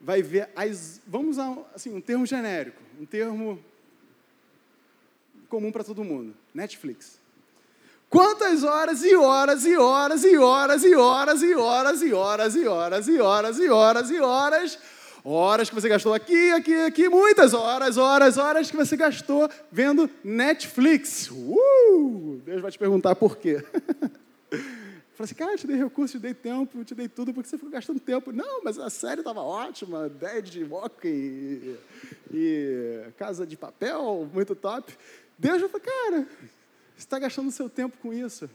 [0.01, 0.99] Vai ver as.
[1.05, 3.63] Vamos usar assim, um termo genérico, um termo
[5.47, 7.19] comum para todo mundo: Netflix.
[8.15, 12.65] Quantas horas e horas e horas e horas e horas e horas e horas e
[12.65, 14.80] horas e horas e horas e horas
[15.21, 20.10] Horas que você gastou aqui, aqui, aqui, muitas horas, horas, horas que você gastou vendo
[20.23, 21.30] Netflix.
[21.30, 22.39] Uh!
[22.45, 23.62] Deus vai te perguntar por quê.
[24.49, 24.62] Falei
[25.19, 27.71] assim, cara, eu te dei recurso, te dei tempo, te dei tudo, porque você ficou
[27.71, 28.32] gastando tempo.
[28.32, 31.78] Não, mas a série estava ótima, Dead Walking e,
[32.32, 34.95] e Casa de Papel, muito top.
[35.38, 36.28] Deus vai falar, cara,
[36.95, 38.49] você está gastando seu tempo com isso.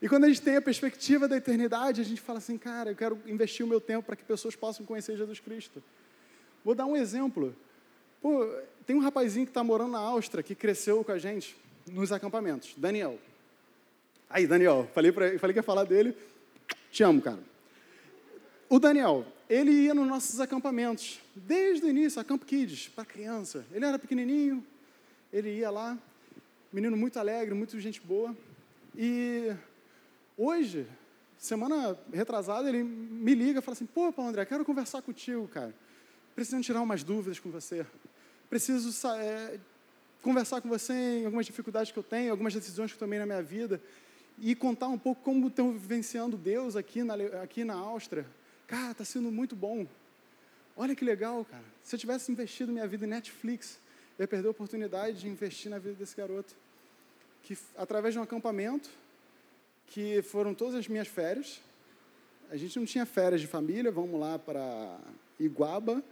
[0.00, 2.96] E quando a gente tem a perspectiva da eternidade, a gente fala assim, cara, eu
[2.96, 5.82] quero investir o meu tempo para que pessoas possam conhecer Jesus Cristo.
[6.64, 7.56] Vou dar um exemplo.
[8.20, 8.46] Pô,
[8.86, 11.56] tem um rapazinho que está morando na Áustria, que cresceu com a gente
[11.90, 13.18] nos acampamentos, Daniel.
[14.28, 16.14] Aí, Daniel, falei, pra, falei que ia falar dele.
[16.90, 17.40] Te amo, cara.
[18.68, 23.64] O Daniel, ele ia nos nossos acampamentos, desde o início, a Camp Kids, para criança.
[23.72, 24.64] Ele era pequenininho,
[25.32, 25.98] ele ia lá,
[26.74, 28.36] menino muito alegre, muito gente boa.
[28.96, 29.54] E
[30.36, 30.84] Hoje,
[31.38, 35.72] semana retrasada, ele me liga e fala assim: pô, Paulo André, quero conversar contigo, cara.
[36.34, 37.86] Preciso tirar umas dúvidas com você.
[38.50, 39.60] Preciso é,
[40.22, 43.26] conversar com você em algumas dificuldades que eu tenho, algumas decisões que eu tomei na
[43.26, 43.80] minha vida.
[44.40, 48.26] E contar um pouco como estou vivenciando Deus aqui na, aqui na Áustria.
[48.66, 49.86] Cara, está sendo muito bom.
[50.76, 51.62] Olha que legal, cara.
[51.84, 53.78] Se eu tivesse investido minha vida em Netflix,
[54.18, 56.56] eu ia perder a oportunidade de investir na vida desse garoto.
[57.44, 58.90] Que, através de um acampamento,
[59.86, 61.60] que foram todas as minhas férias.
[62.50, 64.98] A gente não tinha férias de família, vamos lá para
[65.38, 66.02] Iguaba,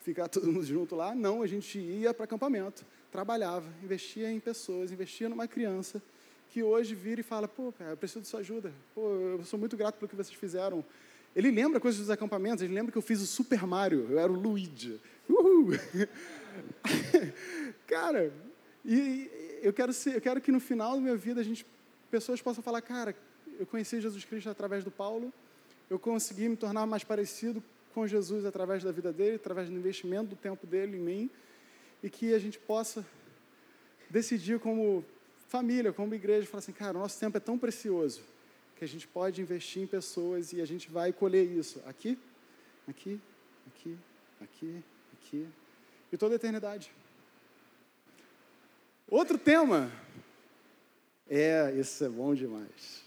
[0.00, 1.14] ficar todo mundo junto lá.
[1.14, 6.02] Não, a gente ia para acampamento, trabalhava, investia em pessoas, investia numa criança
[6.50, 8.72] que hoje vira e fala: pô, eu preciso de sua ajuda.
[8.94, 10.84] Pô, eu sou muito grato pelo que vocês fizeram.
[11.34, 14.32] Ele lembra coisas dos acampamentos, ele lembra que eu fiz o Super Mario, eu era
[14.32, 14.98] o Luigi.
[15.28, 15.72] Uhul!
[17.86, 18.32] cara,
[18.86, 21.66] e eu quero, ser, eu quero que no final da minha vida a gente
[22.10, 23.16] pessoas possam falar, cara,
[23.58, 25.32] eu conheci Jesus Cristo através do Paulo,
[25.90, 30.30] eu consegui me tornar mais parecido com Jesus através da vida dele, através do investimento
[30.30, 31.30] do tempo dele em mim,
[32.02, 33.04] e que a gente possa
[34.08, 35.04] decidir como
[35.48, 38.22] família, como igreja, falar assim, cara, o nosso tempo é tão precioso
[38.76, 42.18] que a gente pode investir em pessoas e a gente vai colher isso aqui,
[42.86, 43.18] aqui,
[43.66, 43.98] aqui,
[44.40, 45.48] aqui, aqui,
[46.12, 46.92] e toda a eternidade.
[49.08, 49.90] Outro tema
[51.28, 53.04] é, isso é bom demais.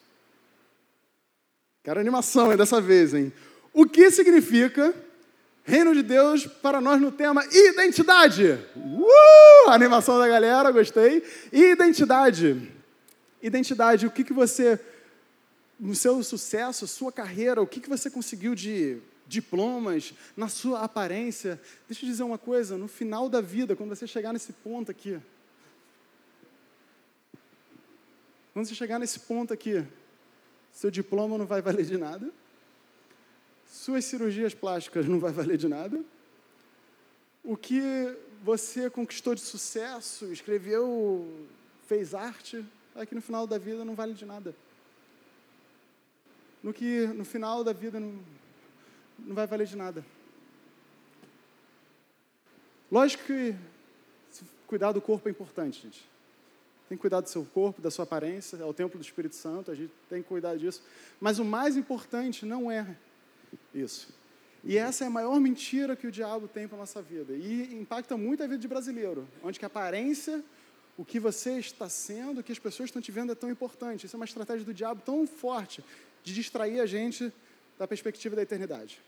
[1.84, 3.32] Quero animação dessa vez, hein?
[3.74, 4.94] O que significa
[5.64, 8.58] reino de Deus para nós no tema identidade?
[8.76, 9.70] Uh!
[9.70, 11.24] Animação da galera, gostei.
[11.52, 12.72] Identidade.
[13.42, 14.80] Identidade, o que, que você
[15.80, 21.62] no seu sucesso, sua carreira, o que, que você conseguiu de diplomas, na sua aparência.
[21.88, 25.20] Deixa eu dizer uma coisa: no final da vida, quando você chegar nesse ponto aqui,
[28.54, 29.86] quando você chegar nesse ponto aqui,
[30.72, 32.32] seu diploma não vai valer de nada,
[33.68, 36.04] suas cirurgias plásticas não vai valer de nada,
[37.44, 37.82] o que
[38.44, 41.48] você conquistou de sucesso, escreveu,
[41.88, 44.56] fez arte, aqui no final da vida não vale de nada.
[46.62, 48.20] No que no final da vida não,
[49.18, 50.06] não vai valer de nada.
[52.92, 53.56] Lógico que
[54.68, 56.04] cuidar do corpo é importante, gente.
[56.90, 59.70] Tem que cuidar do seu corpo, da sua aparência, é o templo do Espírito Santo,
[59.70, 60.82] a gente tem que cuidar disso.
[61.22, 62.98] Mas o mais importante não é
[63.74, 64.10] isso.
[64.64, 67.34] E essa é a maior mentira que o diabo tem para a nossa vida.
[67.34, 70.44] E impacta muito a vida de brasileiro, onde que a aparência,
[70.98, 74.06] o que você está sendo, o que as pessoas estão te vendo é tão importante.
[74.06, 75.84] Isso é uma estratégia do diabo tão forte
[76.24, 77.32] de distrair a gente
[77.78, 79.00] da perspectiva da eternidade.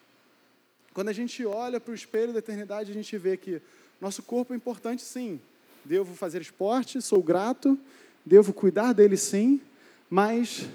[0.94, 3.62] Quando a gente olha para o espelho da eternidade, a gente vê que
[4.00, 5.41] nosso corpo é importante, sim.
[5.84, 7.78] Devo fazer esporte, sou grato,
[8.26, 9.62] devo cuidar dele, sim,
[10.10, 10.67] mas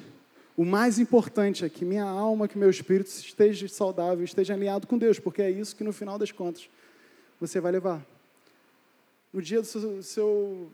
[0.56, 4.98] o mais importante é que minha alma, que meu espírito esteja saudável, esteja alinhado com
[4.98, 6.68] Deus, porque é isso que no final das contas
[7.40, 8.04] você vai levar.
[9.32, 10.70] No dia do seu, seu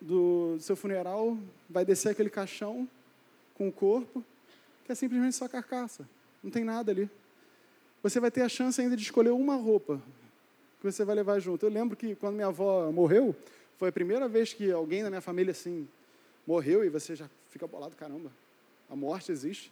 [0.00, 1.36] do seu funeral,
[1.68, 2.88] vai descer aquele caixão
[3.54, 4.24] com o corpo,
[4.84, 6.08] que é simplesmente só carcaça,
[6.42, 7.08] não tem nada ali
[8.02, 10.00] você vai ter a chance ainda de escolher uma roupa
[10.80, 11.64] que você vai levar junto.
[11.64, 13.36] Eu lembro que quando minha avó morreu,
[13.78, 15.86] foi a primeira vez que alguém da minha família assim
[16.46, 18.30] morreu e você já fica bolado, caramba,
[18.88, 19.70] a morte existe.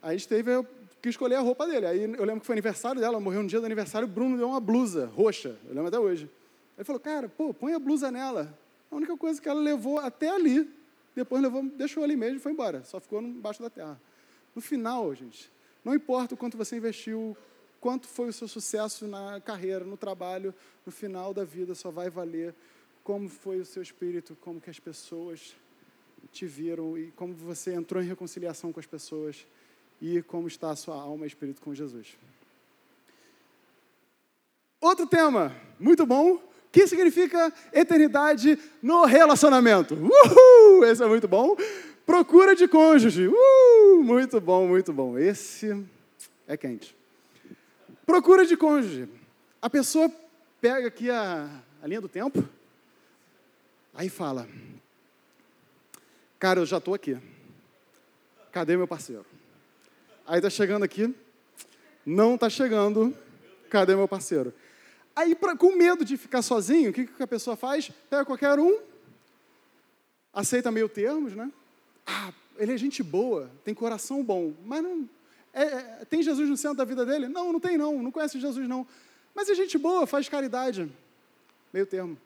[0.00, 0.66] Aí esteve eu
[1.02, 1.86] que escolher a roupa dele.
[1.86, 4.48] Aí eu lembro que foi aniversário dela, morreu no dia do aniversário, o Bruno deu
[4.48, 6.30] uma blusa roxa, eu lembro até hoje.
[6.76, 8.56] Ele falou, cara, pô, põe a blusa nela.
[8.90, 10.68] A única coisa que ela levou até ali,
[11.14, 12.82] depois levou, deixou ali mesmo e foi embora.
[12.84, 14.00] Só ficou embaixo da terra.
[14.54, 15.50] No final, gente,
[15.84, 17.36] não importa o quanto você investiu,
[17.80, 22.10] quanto foi o seu sucesso na carreira, no trabalho, no final da vida só vai
[22.10, 22.54] valer
[23.02, 25.56] como foi o seu espírito, como que as pessoas
[26.30, 29.46] te viram e como você entrou em reconciliação com as pessoas
[30.00, 32.16] e como está a sua alma e espírito com Jesus.
[34.80, 36.40] Outro tema, muito bom.
[36.72, 39.94] Que significa eternidade no relacionamento?
[39.94, 40.84] Uhul!
[40.84, 41.56] Esse é muito bom.
[42.06, 43.26] Procura de cônjuge.
[43.26, 45.18] Uh, muito bom, muito bom.
[45.18, 45.84] Esse
[46.46, 46.99] é quente.
[48.10, 49.08] Procura de cônjuge.
[49.62, 50.10] A pessoa
[50.60, 51.48] pega aqui a,
[51.80, 52.42] a linha do tempo,
[53.94, 54.48] aí fala:
[56.36, 57.16] Cara, eu já estou aqui.
[58.50, 59.24] Cadê meu parceiro?
[60.26, 61.14] Aí está chegando aqui,
[62.04, 63.16] não está chegando.
[63.70, 64.52] Cadê meu parceiro?
[65.14, 67.92] Aí, pra, com medo de ficar sozinho, o que, que a pessoa faz?
[68.10, 68.80] Pega qualquer um,
[70.32, 71.48] aceita meio termos, né?
[72.04, 75.08] Ah, ele é gente boa, tem coração bom, mas não.
[75.52, 77.28] É, é, tem Jesus no centro da vida dele?
[77.28, 78.86] Não, não tem não, não conhece Jesus não.
[79.34, 80.90] Mas é gente boa, faz caridade.
[81.72, 82.16] Meio termo.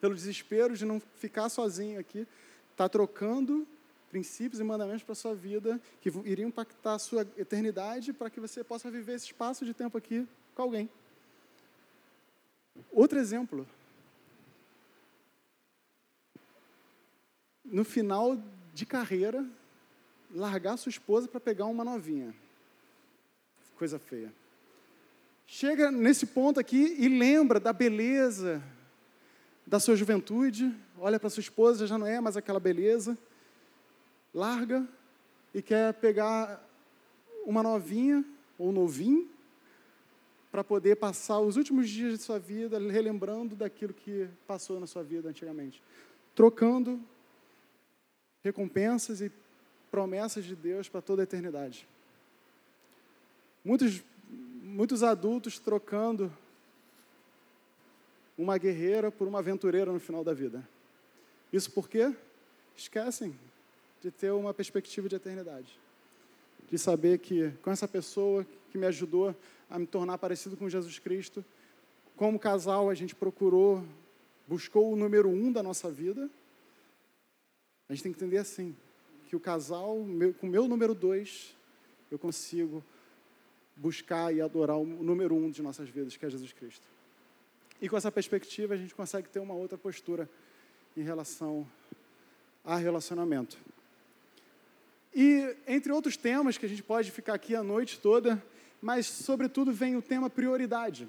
[0.00, 2.26] Pelo desespero de não ficar sozinho aqui,
[2.72, 3.66] está trocando
[4.10, 8.40] princípios e mandamentos para a sua vida que iriam impactar a sua eternidade para que
[8.40, 10.88] você possa viver esse espaço de tempo aqui com alguém.
[12.90, 13.66] Outro exemplo,
[17.64, 18.40] no final
[18.72, 19.44] de carreira,
[20.30, 22.34] largar sua esposa para pegar uma novinha.
[23.76, 24.32] Coisa feia.
[25.46, 28.62] Chega nesse ponto aqui e lembra da beleza
[29.66, 33.18] da sua juventude, olha para sua esposa, já não é mais aquela beleza,
[34.32, 34.86] larga
[35.52, 36.66] e quer pegar
[37.44, 38.24] uma novinha
[38.58, 39.28] ou novinho
[40.50, 45.02] para poder passar os últimos dias de sua vida relembrando daquilo que passou na sua
[45.02, 45.82] vida antigamente,
[46.34, 46.98] trocando
[48.42, 49.30] recompensas e
[49.90, 51.86] promessas de Deus para toda a eternidade.
[53.64, 54.02] Muitos,
[54.62, 56.32] muitos adultos trocando
[58.36, 60.66] uma guerreira por uma aventureira no final da vida.
[61.52, 62.14] Isso porque
[62.76, 63.36] esquecem
[64.00, 65.78] de ter uma perspectiva de eternidade.
[66.70, 69.34] De saber que com essa pessoa que me ajudou
[69.68, 71.44] a me tornar parecido com Jesus Cristo,
[72.16, 73.84] como casal a gente procurou,
[74.46, 76.30] buscou o número um da nossa vida,
[77.88, 78.76] a gente tem que entender assim,
[79.28, 81.54] que o casal, meu, com o meu número dois,
[82.10, 82.82] eu consigo
[83.76, 86.86] buscar e adorar o número um de nossas vidas, que é Jesus Cristo.
[87.80, 90.28] E com essa perspectiva, a gente consegue ter uma outra postura
[90.96, 91.68] em relação
[92.64, 93.58] a relacionamento.
[95.14, 98.42] E entre outros temas que a gente pode ficar aqui a noite toda,
[98.80, 101.06] mas sobretudo vem o tema prioridade.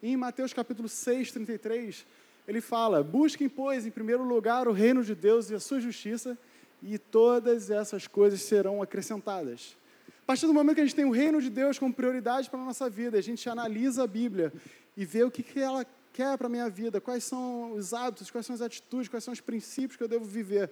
[0.00, 2.06] em Mateus capítulo 6, 33,
[2.46, 6.38] ele fala: Busquem, pois, em primeiro lugar o reino de Deus e a sua justiça,
[6.86, 9.76] e todas essas coisas serão acrescentadas.
[10.22, 12.60] A partir do momento que a gente tem o reino de Deus como prioridade para
[12.60, 14.52] a nossa vida, a gente analisa a Bíblia
[14.96, 18.30] e vê o que, que ela quer para a minha vida, quais são os hábitos,
[18.30, 20.70] quais são as atitudes, quais são os princípios que eu devo viver.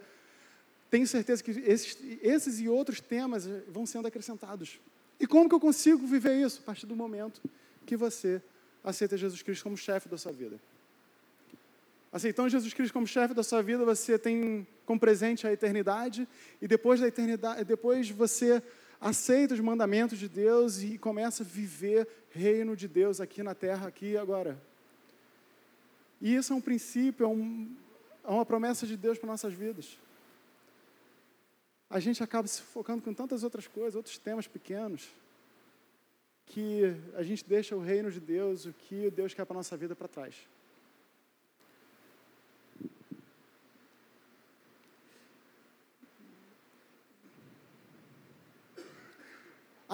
[0.88, 4.80] Tenho certeza que esses, esses e outros temas vão sendo acrescentados.
[5.18, 6.60] E como que eu consigo viver isso?
[6.62, 7.40] A partir do momento
[7.84, 8.40] que você
[8.82, 10.60] aceita Jesus Cristo como chefe da sua vida.
[12.14, 16.28] Aceitando Jesus Cristo como chefe da sua vida, você tem como presente a eternidade,
[16.62, 18.62] e depois da eternidade, depois você
[19.00, 23.88] aceita os mandamentos de Deus e começa a viver reino de Deus aqui na terra,
[23.88, 24.56] aqui e agora.
[26.20, 27.74] E isso é um princípio, é, um,
[28.22, 29.98] é uma promessa de Deus para nossas vidas.
[31.90, 35.12] A gente acaba se focando com tantas outras coisas, outros temas pequenos,
[36.46, 39.76] que a gente deixa o reino de Deus, o que Deus quer para a nossa
[39.76, 40.53] vida para trás.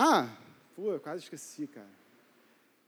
[0.02, 0.34] Ah,
[0.74, 1.86] pô, eu quase esqueci, cara.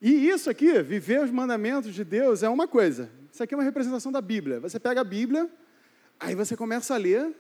[0.01, 3.11] E isso aqui, viver os mandamentos de Deus, é uma coisa.
[3.31, 4.59] Isso aqui é uma representação da Bíblia.
[4.61, 5.47] Você pega a Bíblia,
[6.19, 7.37] aí você começa a ler.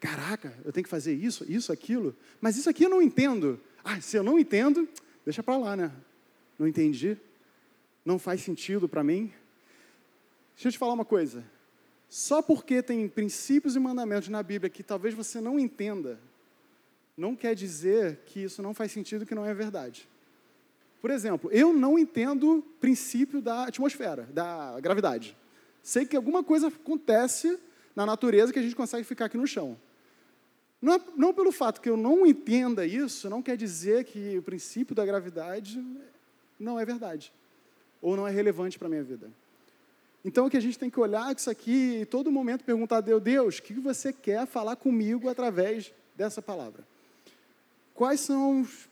[0.00, 2.16] Caraca, eu tenho que fazer isso, isso, aquilo.
[2.40, 3.60] Mas isso aqui eu não entendo.
[3.84, 4.88] Ah, se eu não entendo,
[5.24, 5.92] deixa para lá, né?
[6.58, 7.16] Não entendi.
[8.04, 9.32] Não faz sentido para mim.
[10.56, 11.44] Deixa eu te falar uma coisa.
[12.08, 16.18] Só porque tem princípios e mandamentos na Bíblia que talvez você não entenda,
[17.16, 20.08] não quer dizer que isso não faz sentido, que não é verdade.
[21.00, 25.36] Por exemplo, eu não entendo o princípio da atmosfera, da gravidade.
[25.82, 27.58] Sei que alguma coisa acontece
[27.96, 29.78] na natureza que a gente consegue ficar aqui no chão.
[30.80, 34.42] Não, é, não pelo fato que eu não entenda isso, não quer dizer que o
[34.42, 35.82] princípio da gravidade
[36.58, 37.32] não é verdade,
[38.00, 39.30] ou não é relevante para a minha vida.
[40.24, 43.00] Então, o que a gente tem que olhar isso aqui e todo momento perguntar a
[43.00, 46.84] Deus, Deus, o que você quer falar comigo através dessa palavra?
[48.00, 48.86] Quais são os.
[48.86, 48.88] O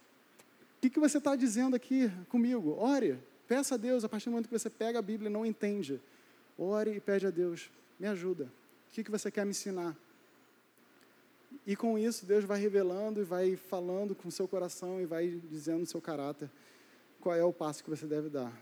[0.83, 2.77] que, que você está dizendo aqui comigo?
[2.79, 5.47] Ore, peça a Deus, a partir do momento que você pega a Bíblia e não
[5.47, 5.99] entende.
[6.59, 8.45] Ore e pede a Deus, me ajuda.
[8.45, 9.97] O que, que você quer me ensinar?
[11.67, 15.41] E com isso, Deus vai revelando e vai falando com o seu coração e vai
[15.49, 16.51] dizendo o seu caráter
[17.19, 18.53] qual é o passo que você deve dar.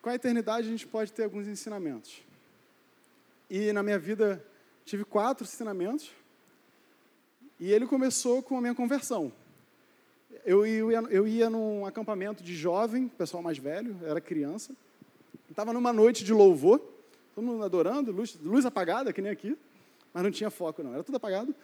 [0.00, 2.22] Com a eternidade, a gente pode ter alguns ensinamentos.
[3.50, 4.40] E na minha vida,
[4.84, 6.12] tive quatro ensinamentos.
[7.58, 9.32] E ele começou com a minha conversão.
[10.44, 14.76] Eu ia, eu ia num acampamento de jovem, pessoal mais velho, era criança.
[15.50, 16.80] Estava numa noite de louvor,
[17.34, 19.56] todo mundo adorando, luz, luz apagada, que nem aqui,
[20.12, 21.54] mas não tinha foco, não, era tudo apagado.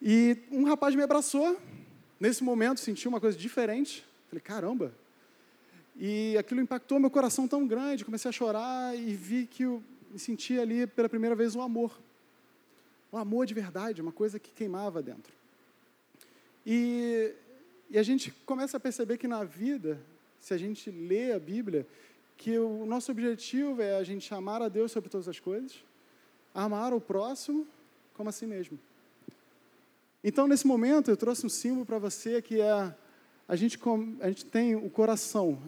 [0.00, 1.58] E um rapaz me abraçou.
[2.20, 4.04] Nesse momento, senti uma coisa diferente.
[4.28, 4.94] Falei, caramba.
[5.96, 8.04] E aquilo impactou meu coração tão grande.
[8.04, 9.82] Comecei a chorar e vi que eu
[10.16, 11.98] senti ali pela primeira vez o um amor
[13.14, 15.32] o amor de verdade, uma coisa que queimava dentro.
[16.66, 17.32] E,
[17.88, 20.00] e a gente começa a perceber que na vida,
[20.40, 21.86] se a gente lê a Bíblia,
[22.36, 25.84] que o nosso objetivo é a gente amar a Deus sobre todas as coisas,
[26.52, 27.64] amar o próximo
[28.14, 28.80] como a si mesmo.
[30.24, 32.92] Então, nesse momento, eu trouxe um símbolo para você que é
[33.46, 33.78] a gente,
[34.20, 35.62] a gente tem o coração,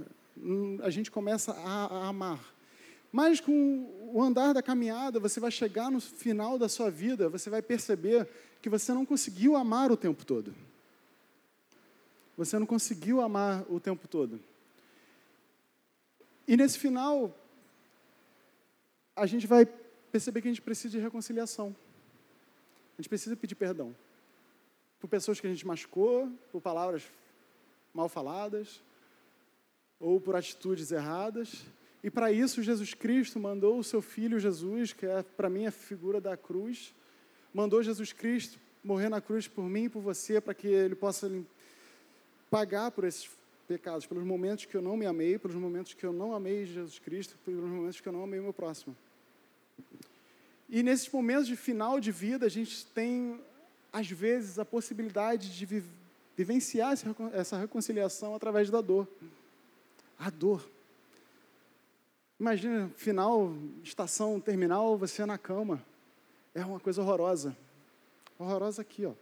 [0.82, 2.55] a gente começa a, a amar.
[3.16, 7.48] Mas com o andar da caminhada, você vai chegar no final da sua vida, você
[7.48, 8.28] vai perceber
[8.60, 10.54] que você não conseguiu amar o tempo todo.
[12.36, 14.38] Você não conseguiu amar o tempo todo.
[16.46, 17.34] E nesse final,
[19.16, 19.64] a gente vai
[20.12, 21.74] perceber que a gente precisa de reconciliação.
[22.98, 23.96] A gente precisa pedir perdão.
[25.00, 27.02] Por pessoas que a gente machucou, por palavras
[27.94, 28.82] mal faladas,
[29.98, 31.64] ou por atitudes erradas.
[32.06, 35.72] E para isso, Jesus Cristo mandou o seu filho Jesus, que é para mim a
[35.72, 36.94] figura da cruz,
[37.52, 41.28] mandou Jesus Cristo morrer na cruz por mim e por você, para que ele possa
[42.48, 43.28] pagar por esses
[43.66, 47.00] pecados, pelos momentos que eu não me amei, pelos momentos que eu não amei Jesus
[47.00, 48.96] Cristo, pelos momentos que eu não amei o meu próximo.
[50.68, 53.40] E nesses momentos de final de vida, a gente tem,
[53.92, 55.82] às vezes, a possibilidade de
[56.36, 56.94] vivenciar
[57.32, 59.08] essa reconciliação através da dor.
[60.16, 60.75] A dor.
[62.38, 65.82] Imagina, final, estação terminal, você na cama.
[66.54, 67.56] É uma coisa horrorosa.
[68.38, 69.14] Horrorosa aqui, ó.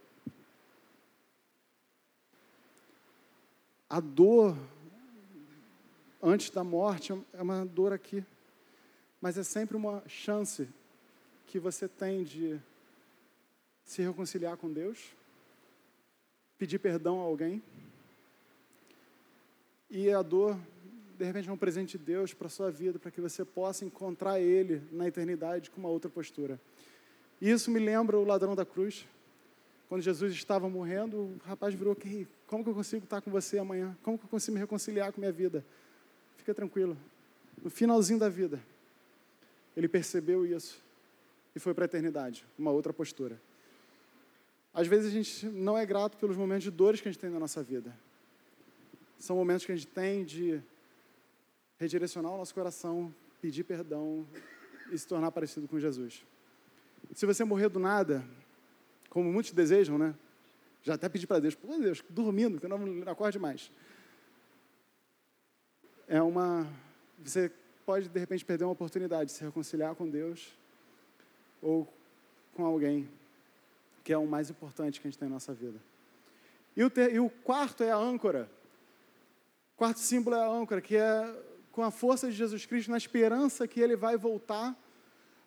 [3.89, 4.57] A dor
[6.21, 8.25] antes da morte é uma dor aqui.
[9.21, 10.67] Mas é sempre uma chance
[11.47, 12.59] que você tem de
[13.85, 15.15] se reconciliar com Deus,
[16.57, 17.63] pedir perdão a alguém.
[19.89, 20.59] E a dor
[21.17, 24.39] de repente, um presente de Deus para a sua vida, para que você possa encontrar
[24.39, 26.59] Ele na eternidade com uma outra postura.
[27.41, 29.07] E isso me lembra o ladrão da cruz.
[29.87, 33.57] Quando Jesus estava morrendo, o rapaz virou: okay, Como que eu consigo estar com você
[33.57, 33.95] amanhã?
[34.03, 35.65] Como que eu consigo me reconciliar com minha vida?
[36.37, 36.97] Fica tranquilo.
[37.63, 38.59] No finalzinho da vida,
[39.75, 40.83] ele percebeu isso
[41.55, 43.39] e foi para a eternidade, uma outra postura.
[44.73, 47.29] Às vezes a gente não é grato pelos momentos de dores que a gente tem
[47.29, 47.95] na nossa vida.
[49.17, 50.61] São momentos que a gente tem de
[51.79, 54.25] redirecionar o nosso coração, pedir perdão
[54.91, 56.25] e se tornar parecido com Jesus.
[57.13, 58.23] Se você morrer do nada,
[59.09, 60.15] como muitos desejam, né?
[60.81, 63.71] Já até pedi para Deus, por Deus, dormindo, que eu não acorde mais.
[66.07, 66.67] É uma.
[67.23, 67.51] Você
[67.85, 70.55] pode, de repente, perder uma oportunidade de se reconciliar com Deus
[71.61, 71.91] ou
[72.53, 73.09] com alguém,
[74.03, 75.79] que é o mais importante que a gente tem na nossa vida.
[76.75, 78.49] E o, ter, e o quarto é a âncora.
[79.73, 81.43] O quarto símbolo é a âncora, que é
[81.75, 84.73] com a força de Jesus Cristo, na esperança que ele vai voltar,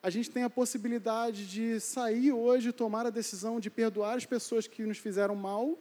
[0.03, 4.67] a gente tem a possibilidade de sair hoje, tomar a decisão de perdoar as pessoas
[4.67, 5.79] que nos fizeram mal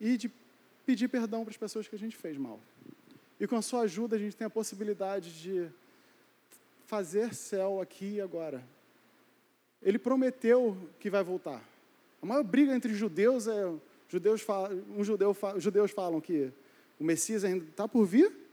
[0.00, 0.32] e de
[0.86, 2.58] pedir perdão para as pessoas que a gente fez mal.
[3.38, 5.68] E com a sua ajuda, a gente tem a possibilidade de
[6.86, 8.66] fazer céu aqui e agora.
[9.82, 11.62] Ele prometeu que vai voltar.
[12.22, 13.74] A maior briga entre judeus é
[14.08, 14.42] judeus
[14.96, 16.50] um judeu, judeus falam que
[16.98, 18.43] o Messias ainda está por vir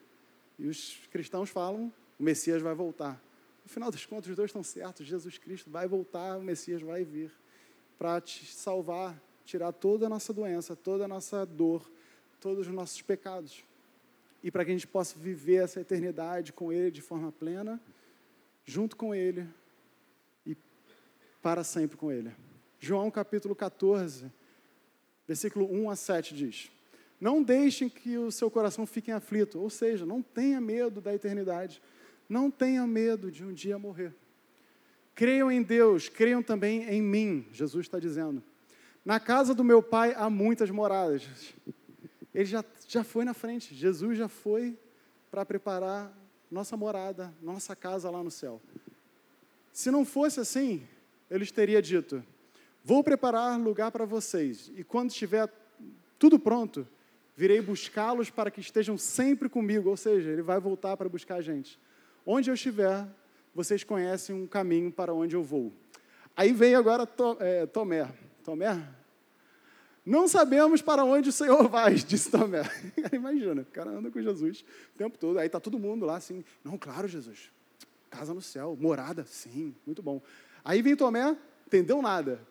[0.62, 3.22] e os cristãos falam o Messias vai voltar.
[3.64, 5.08] No final das contas, os dois estão certos.
[5.08, 7.32] Jesus Cristo vai voltar, o Messias vai vir
[7.98, 11.92] para te salvar, tirar toda a nossa doença, toda a nossa dor,
[12.40, 13.64] todos os nossos pecados
[14.44, 17.80] e para que a gente possa viver essa eternidade com Ele de forma plena,
[18.64, 19.48] junto com Ele
[20.46, 20.56] e
[21.42, 22.32] para sempre com Ele.
[22.80, 24.32] João capítulo 14,
[25.28, 26.72] versículo 1 a 7 diz:
[27.22, 31.80] Não deixem que o seu coração fique aflito, ou seja, não tenha medo da eternidade,
[32.28, 34.12] não tenha medo de um dia morrer.
[35.14, 38.42] Creiam em Deus, creiam também em mim, Jesus está dizendo.
[39.06, 41.54] Na casa do meu pai há muitas moradas.
[42.34, 44.76] Ele já, já foi na frente, Jesus já foi
[45.30, 46.12] para preparar
[46.50, 48.60] nossa morada, nossa casa lá no céu.
[49.72, 50.88] Se não fosse assim,
[51.30, 52.24] ele teria dito:
[52.84, 55.48] Vou preparar lugar para vocês, e quando estiver
[56.18, 56.88] tudo pronto,
[57.36, 59.90] virei buscá-los para que estejam sempre comigo.
[59.90, 61.80] Ou seja, ele vai voltar para buscar a gente.
[62.26, 63.08] Onde eu estiver,
[63.54, 65.72] vocês conhecem um caminho para onde eu vou.
[66.36, 67.08] Aí vem agora
[67.40, 68.08] é, Tomé.
[68.44, 68.82] Tomé
[70.06, 72.64] não sabemos para onde o Senhor vai, disse Tomé.
[73.14, 74.66] Imagina, o cara anda com Jesus
[74.96, 75.38] o tempo todo.
[75.38, 77.52] Aí está todo mundo lá assim, não, claro, Jesus.
[78.10, 80.22] Casa no céu, morada, sim, muito bom.
[80.66, 82.42] Aí vem Tomé, entendeu nada.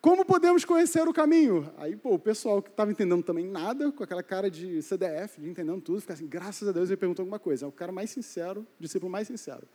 [0.00, 1.72] Como podemos conhecer o caminho?
[1.76, 5.48] Aí, pô, o pessoal que estava entendendo também nada, com aquela cara de CDF, de
[5.48, 7.64] entendendo tudo, fica assim, graças a Deus ele perguntou alguma coisa.
[7.64, 9.66] É o cara mais sincero, o discípulo mais sincero.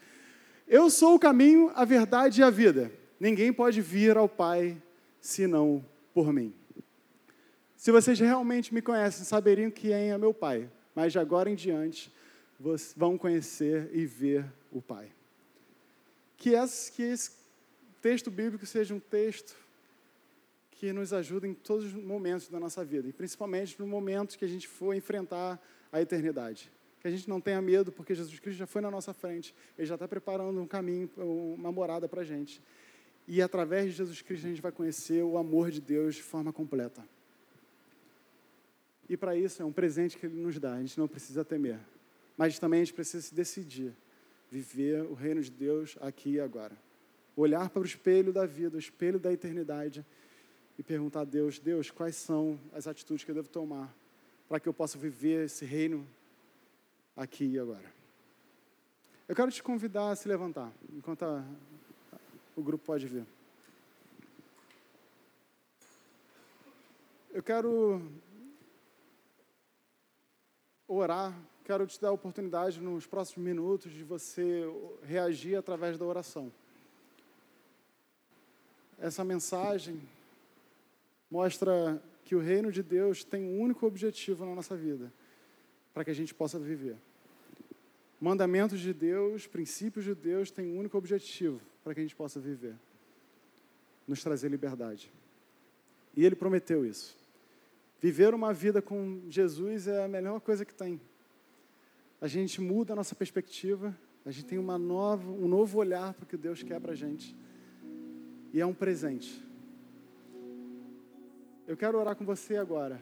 [0.66, 2.90] Eu sou o caminho, a verdade e a vida.
[3.20, 4.82] Ninguém pode vir ao Pai
[5.20, 6.54] senão por mim.
[7.76, 12.14] Se vocês realmente me conhecem, saberiam quem é meu Pai, mas de agora em diante
[12.96, 15.12] vão conhecer e ver o Pai.
[16.38, 16.52] Que
[16.96, 17.32] que esse
[18.02, 19.63] texto bíblico seja um texto
[20.84, 24.44] que nos ajude em todos os momentos da nossa vida, e principalmente no momento que
[24.44, 25.58] a gente for enfrentar
[25.90, 26.70] a eternidade.
[27.00, 29.88] Que a gente não tenha medo, porque Jesus Cristo já foi na nossa frente, Ele
[29.88, 32.62] já está preparando um caminho, uma morada para a gente.
[33.26, 36.52] E através de Jesus Cristo a gente vai conhecer o amor de Deus de forma
[36.52, 37.02] completa.
[39.08, 41.80] E para isso é um presente que Ele nos dá, a gente não precisa temer.
[42.36, 43.94] Mas também a gente precisa se decidir,
[44.52, 46.76] viver o reino de Deus aqui e agora.
[47.38, 50.06] Olhar para o espelho da vida, o espelho da eternidade
[50.78, 53.94] e perguntar a Deus: Deus, quais são as atitudes que eu devo tomar
[54.48, 56.08] para que eu possa viver esse reino
[57.16, 57.92] aqui e agora?
[59.28, 61.44] Eu quero te convidar a se levantar, enquanto a,
[62.56, 63.26] o grupo pode vir.
[67.32, 68.02] Eu quero
[70.88, 74.66] orar, quero te dar a oportunidade nos próximos minutos de você
[75.04, 76.52] reagir através da oração.
[79.00, 80.00] Essa mensagem
[81.34, 85.12] mostra que o reino de Deus tem um único objetivo na nossa vida,
[85.92, 86.96] para que a gente possa viver.
[88.22, 92.40] Mandamentos de Deus, princípios de Deus têm um único objetivo, para que a gente possa
[92.40, 92.76] viver,
[94.08, 95.12] nos trazer liberdade.
[96.16, 97.18] E Ele prometeu isso.
[98.00, 101.02] Viver uma vida com Jesus é a melhor coisa que tem.
[102.22, 106.26] A gente muda a nossa perspectiva, a gente tem uma nova, um novo olhar para
[106.26, 107.36] o que Deus quer para a gente.
[108.54, 109.44] E é um presente.
[111.66, 113.00] Eu quero orar com você agora.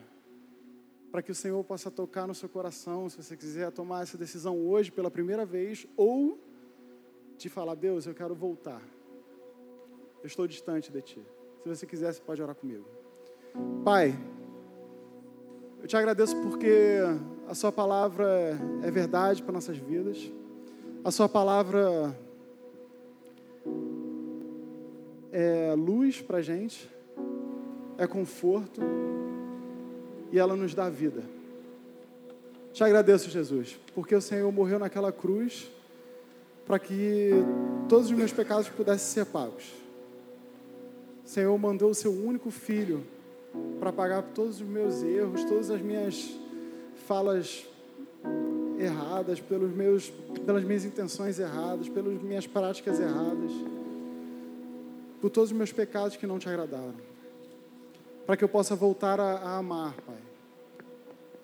[1.10, 4.58] para que o Senhor possa tocar no seu coração, se você quiser tomar essa decisão
[4.66, 6.40] hoje pela primeira vez, ou
[7.36, 8.80] te falar, Deus, eu quero voltar.
[10.22, 11.22] Eu estou distante de Ti.
[11.62, 12.86] Se você quiser, você pode orar comigo.
[13.84, 14.18] Pai,
[15.82, 16.98] eu te agradeço porque
[17.46, 20.32] a Sua palavra é verdade para nossas vidas.
[21.04, 22.16] A Sua palavra
[25.30, 26.90] é luz para a gente,
[28.02, 28.80] é conforto
[30.32, 31.22] e ela nos dá vida.
[32.72, 35.70] Te agradeço, Jesus, porque o Senhor morreu naquela cruz
[36.66, 37.30] para que
[37.88, 39.64] todos os meus pecados pudessem ser pagos.
[41.24, 43.04] O Senhor mandou o seu único filho
[43.78, 46.30] para pagar por todos os meus erros, todas as minhas
[47.06, 47.66] falas
[48.78, 50.10] erradas, pelos meus,
[50.44, 53.52] pelas minhas intenções erradas, pelas minhas práticas erradas,
[55.20, 57.11] por todos os meus pecados que não te agradaram
[58.26, 60.16] para que eu possa voltar a, a, amar, Pai.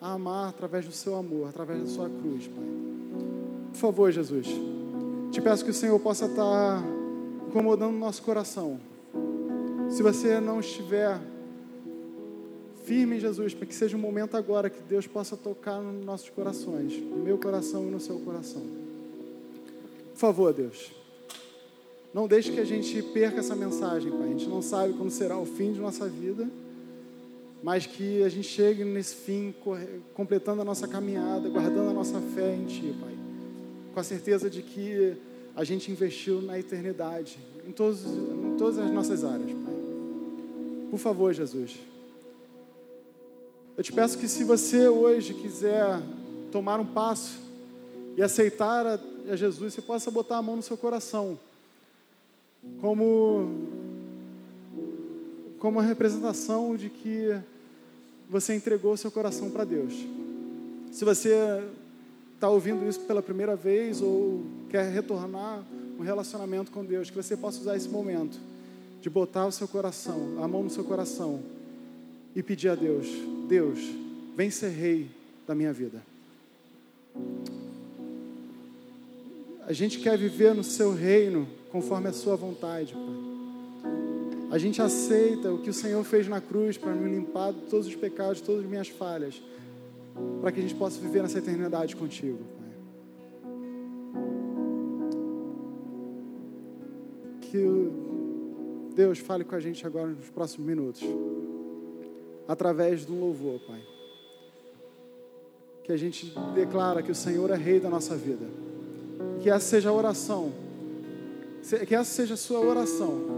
[0.01, 2.65] A amar através do seu amor, através da sua cruz, Pai.
[3.73, 4.47] Por favor, Jesus,
[5.31, 6.83] te peço que o Senhor possa estar
[7.49, 8.79] incomodando o nosso coração.
[9.91, 11.19] Se você não estiver
[12.85, 16.95] firme, Jesus, para que seja um momento agora que Deus possa tocar nos nossos corações,
[16.99, 18.63] no meu coração e no seu coração.
[20.13, 20.93] Por favor, Deus.
[22.15, 24.25] Não deixe que a gente perca essa mensagem, Pai.
[24.25, 26.49] A gente não sabe como será o fim de nossa vida
[27.63, 29.55] mas que a gente chegue nesse fim,
[30.15, 33.15] completando a nossa caminhada, guardando a nossa fé em Ti, Pai.
[33.93, 35.17] Com a certeza de que
[35.57, 39.75] a gente investiu na eternidade, em, todos, em todas as nossas áreas, Pai.
[40.91, 41.77] Por favor, Jesus.
[43.77, 46.01] Eu te peço que se você hoje quiser
[46.51, 47.39] tomar um passo
[48.17, 51.39] e aceitar a, Jesus, você possa botar a mão no seu coração,
[52.81, 53.69] como
[55.59, 57.37] como uma representação de que
[58.29, 59.95] você entregou seu coração para Deus.
[60.93, 61.63] Se você
[62.35, 65.63] está ouvindo isso pela primeira vez ou quer retornar
[65.99, 68.39] um relacionamento com Deus, que você possa usar esse momento
[69.01, 71.41] de botar o seu coração, a mão no seu coração
[72.35, 73.07] e pedir a Deus:
[73.49, 73.81] Deus,
[74.37, 75.11] vem ser rei
[75.47, 76.03] da minha vida.
[79.67, 83.38] A gente quer viver no seu reino conforme a sua vontade, Pai.
[84.51, 87.87] A gente aceita o que o Senhor fez na cruz para nos limpar de todos
[87.87, 89.43] os pecados, de todas as minhas falhas,
[90.41, 92.39] para que a gente possa viver nessa eternidade contigo.
[97.43, 97.91] Que
[98.95, 101.03] Deus fale com a gente agora nos próximos minutos,
[102.47, 103.83] através de um louvor, Pai.
[105.85, 108.47] Que a gente declara que o Senhor é Rei da nossa vida.
[109.43, 110.53] Que essa seja a oração,
[111.87, 113.38] que essa seja a sua oração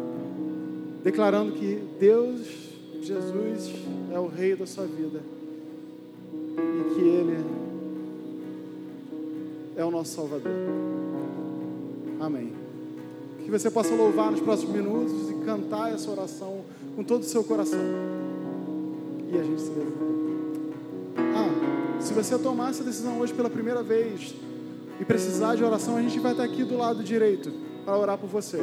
[1.03, 2.41] declarando que Deus,
[3.01, 3.73] Jesus,
[4.13, 5.21] é o Rei da sua vida
[6.57, 7.45] e que Ele
[9.77, 10.53] é o nosso Salvador.
[12.21, 12.53] Amém.
[13.45, 16.63] Que você possa louvar nos próximos minutos e cantar essa oração
[16.95, 17.81] com todo o seu coração.
[19.33, 19.81] E a gente se vê.
[21.17, 24.35] Ah, se você tomar essa decisão hoje pela primeira vez
[25.01, 27.51] e precisar de oração, a gente vai estar aqui do lado direito
[27.85, 28.59] para orar por você.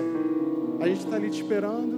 [0.79, 1.96] A gente está ali te esperando.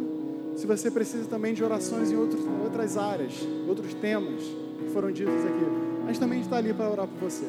[0.60, 3.32] Se você precisa também de orações em outros, outras áreas,
[3.66, 7.46] outros temas que foram ditos aqui, gente também está ali para orar por você.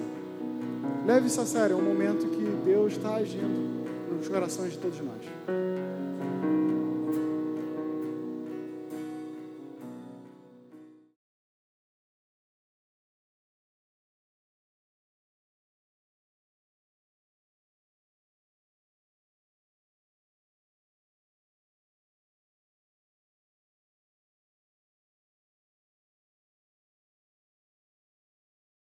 [1.05, 5.01] Leve isso a sério, é um momento que Deus está agindo nos corações de todos
[5.01, 6.00] nós.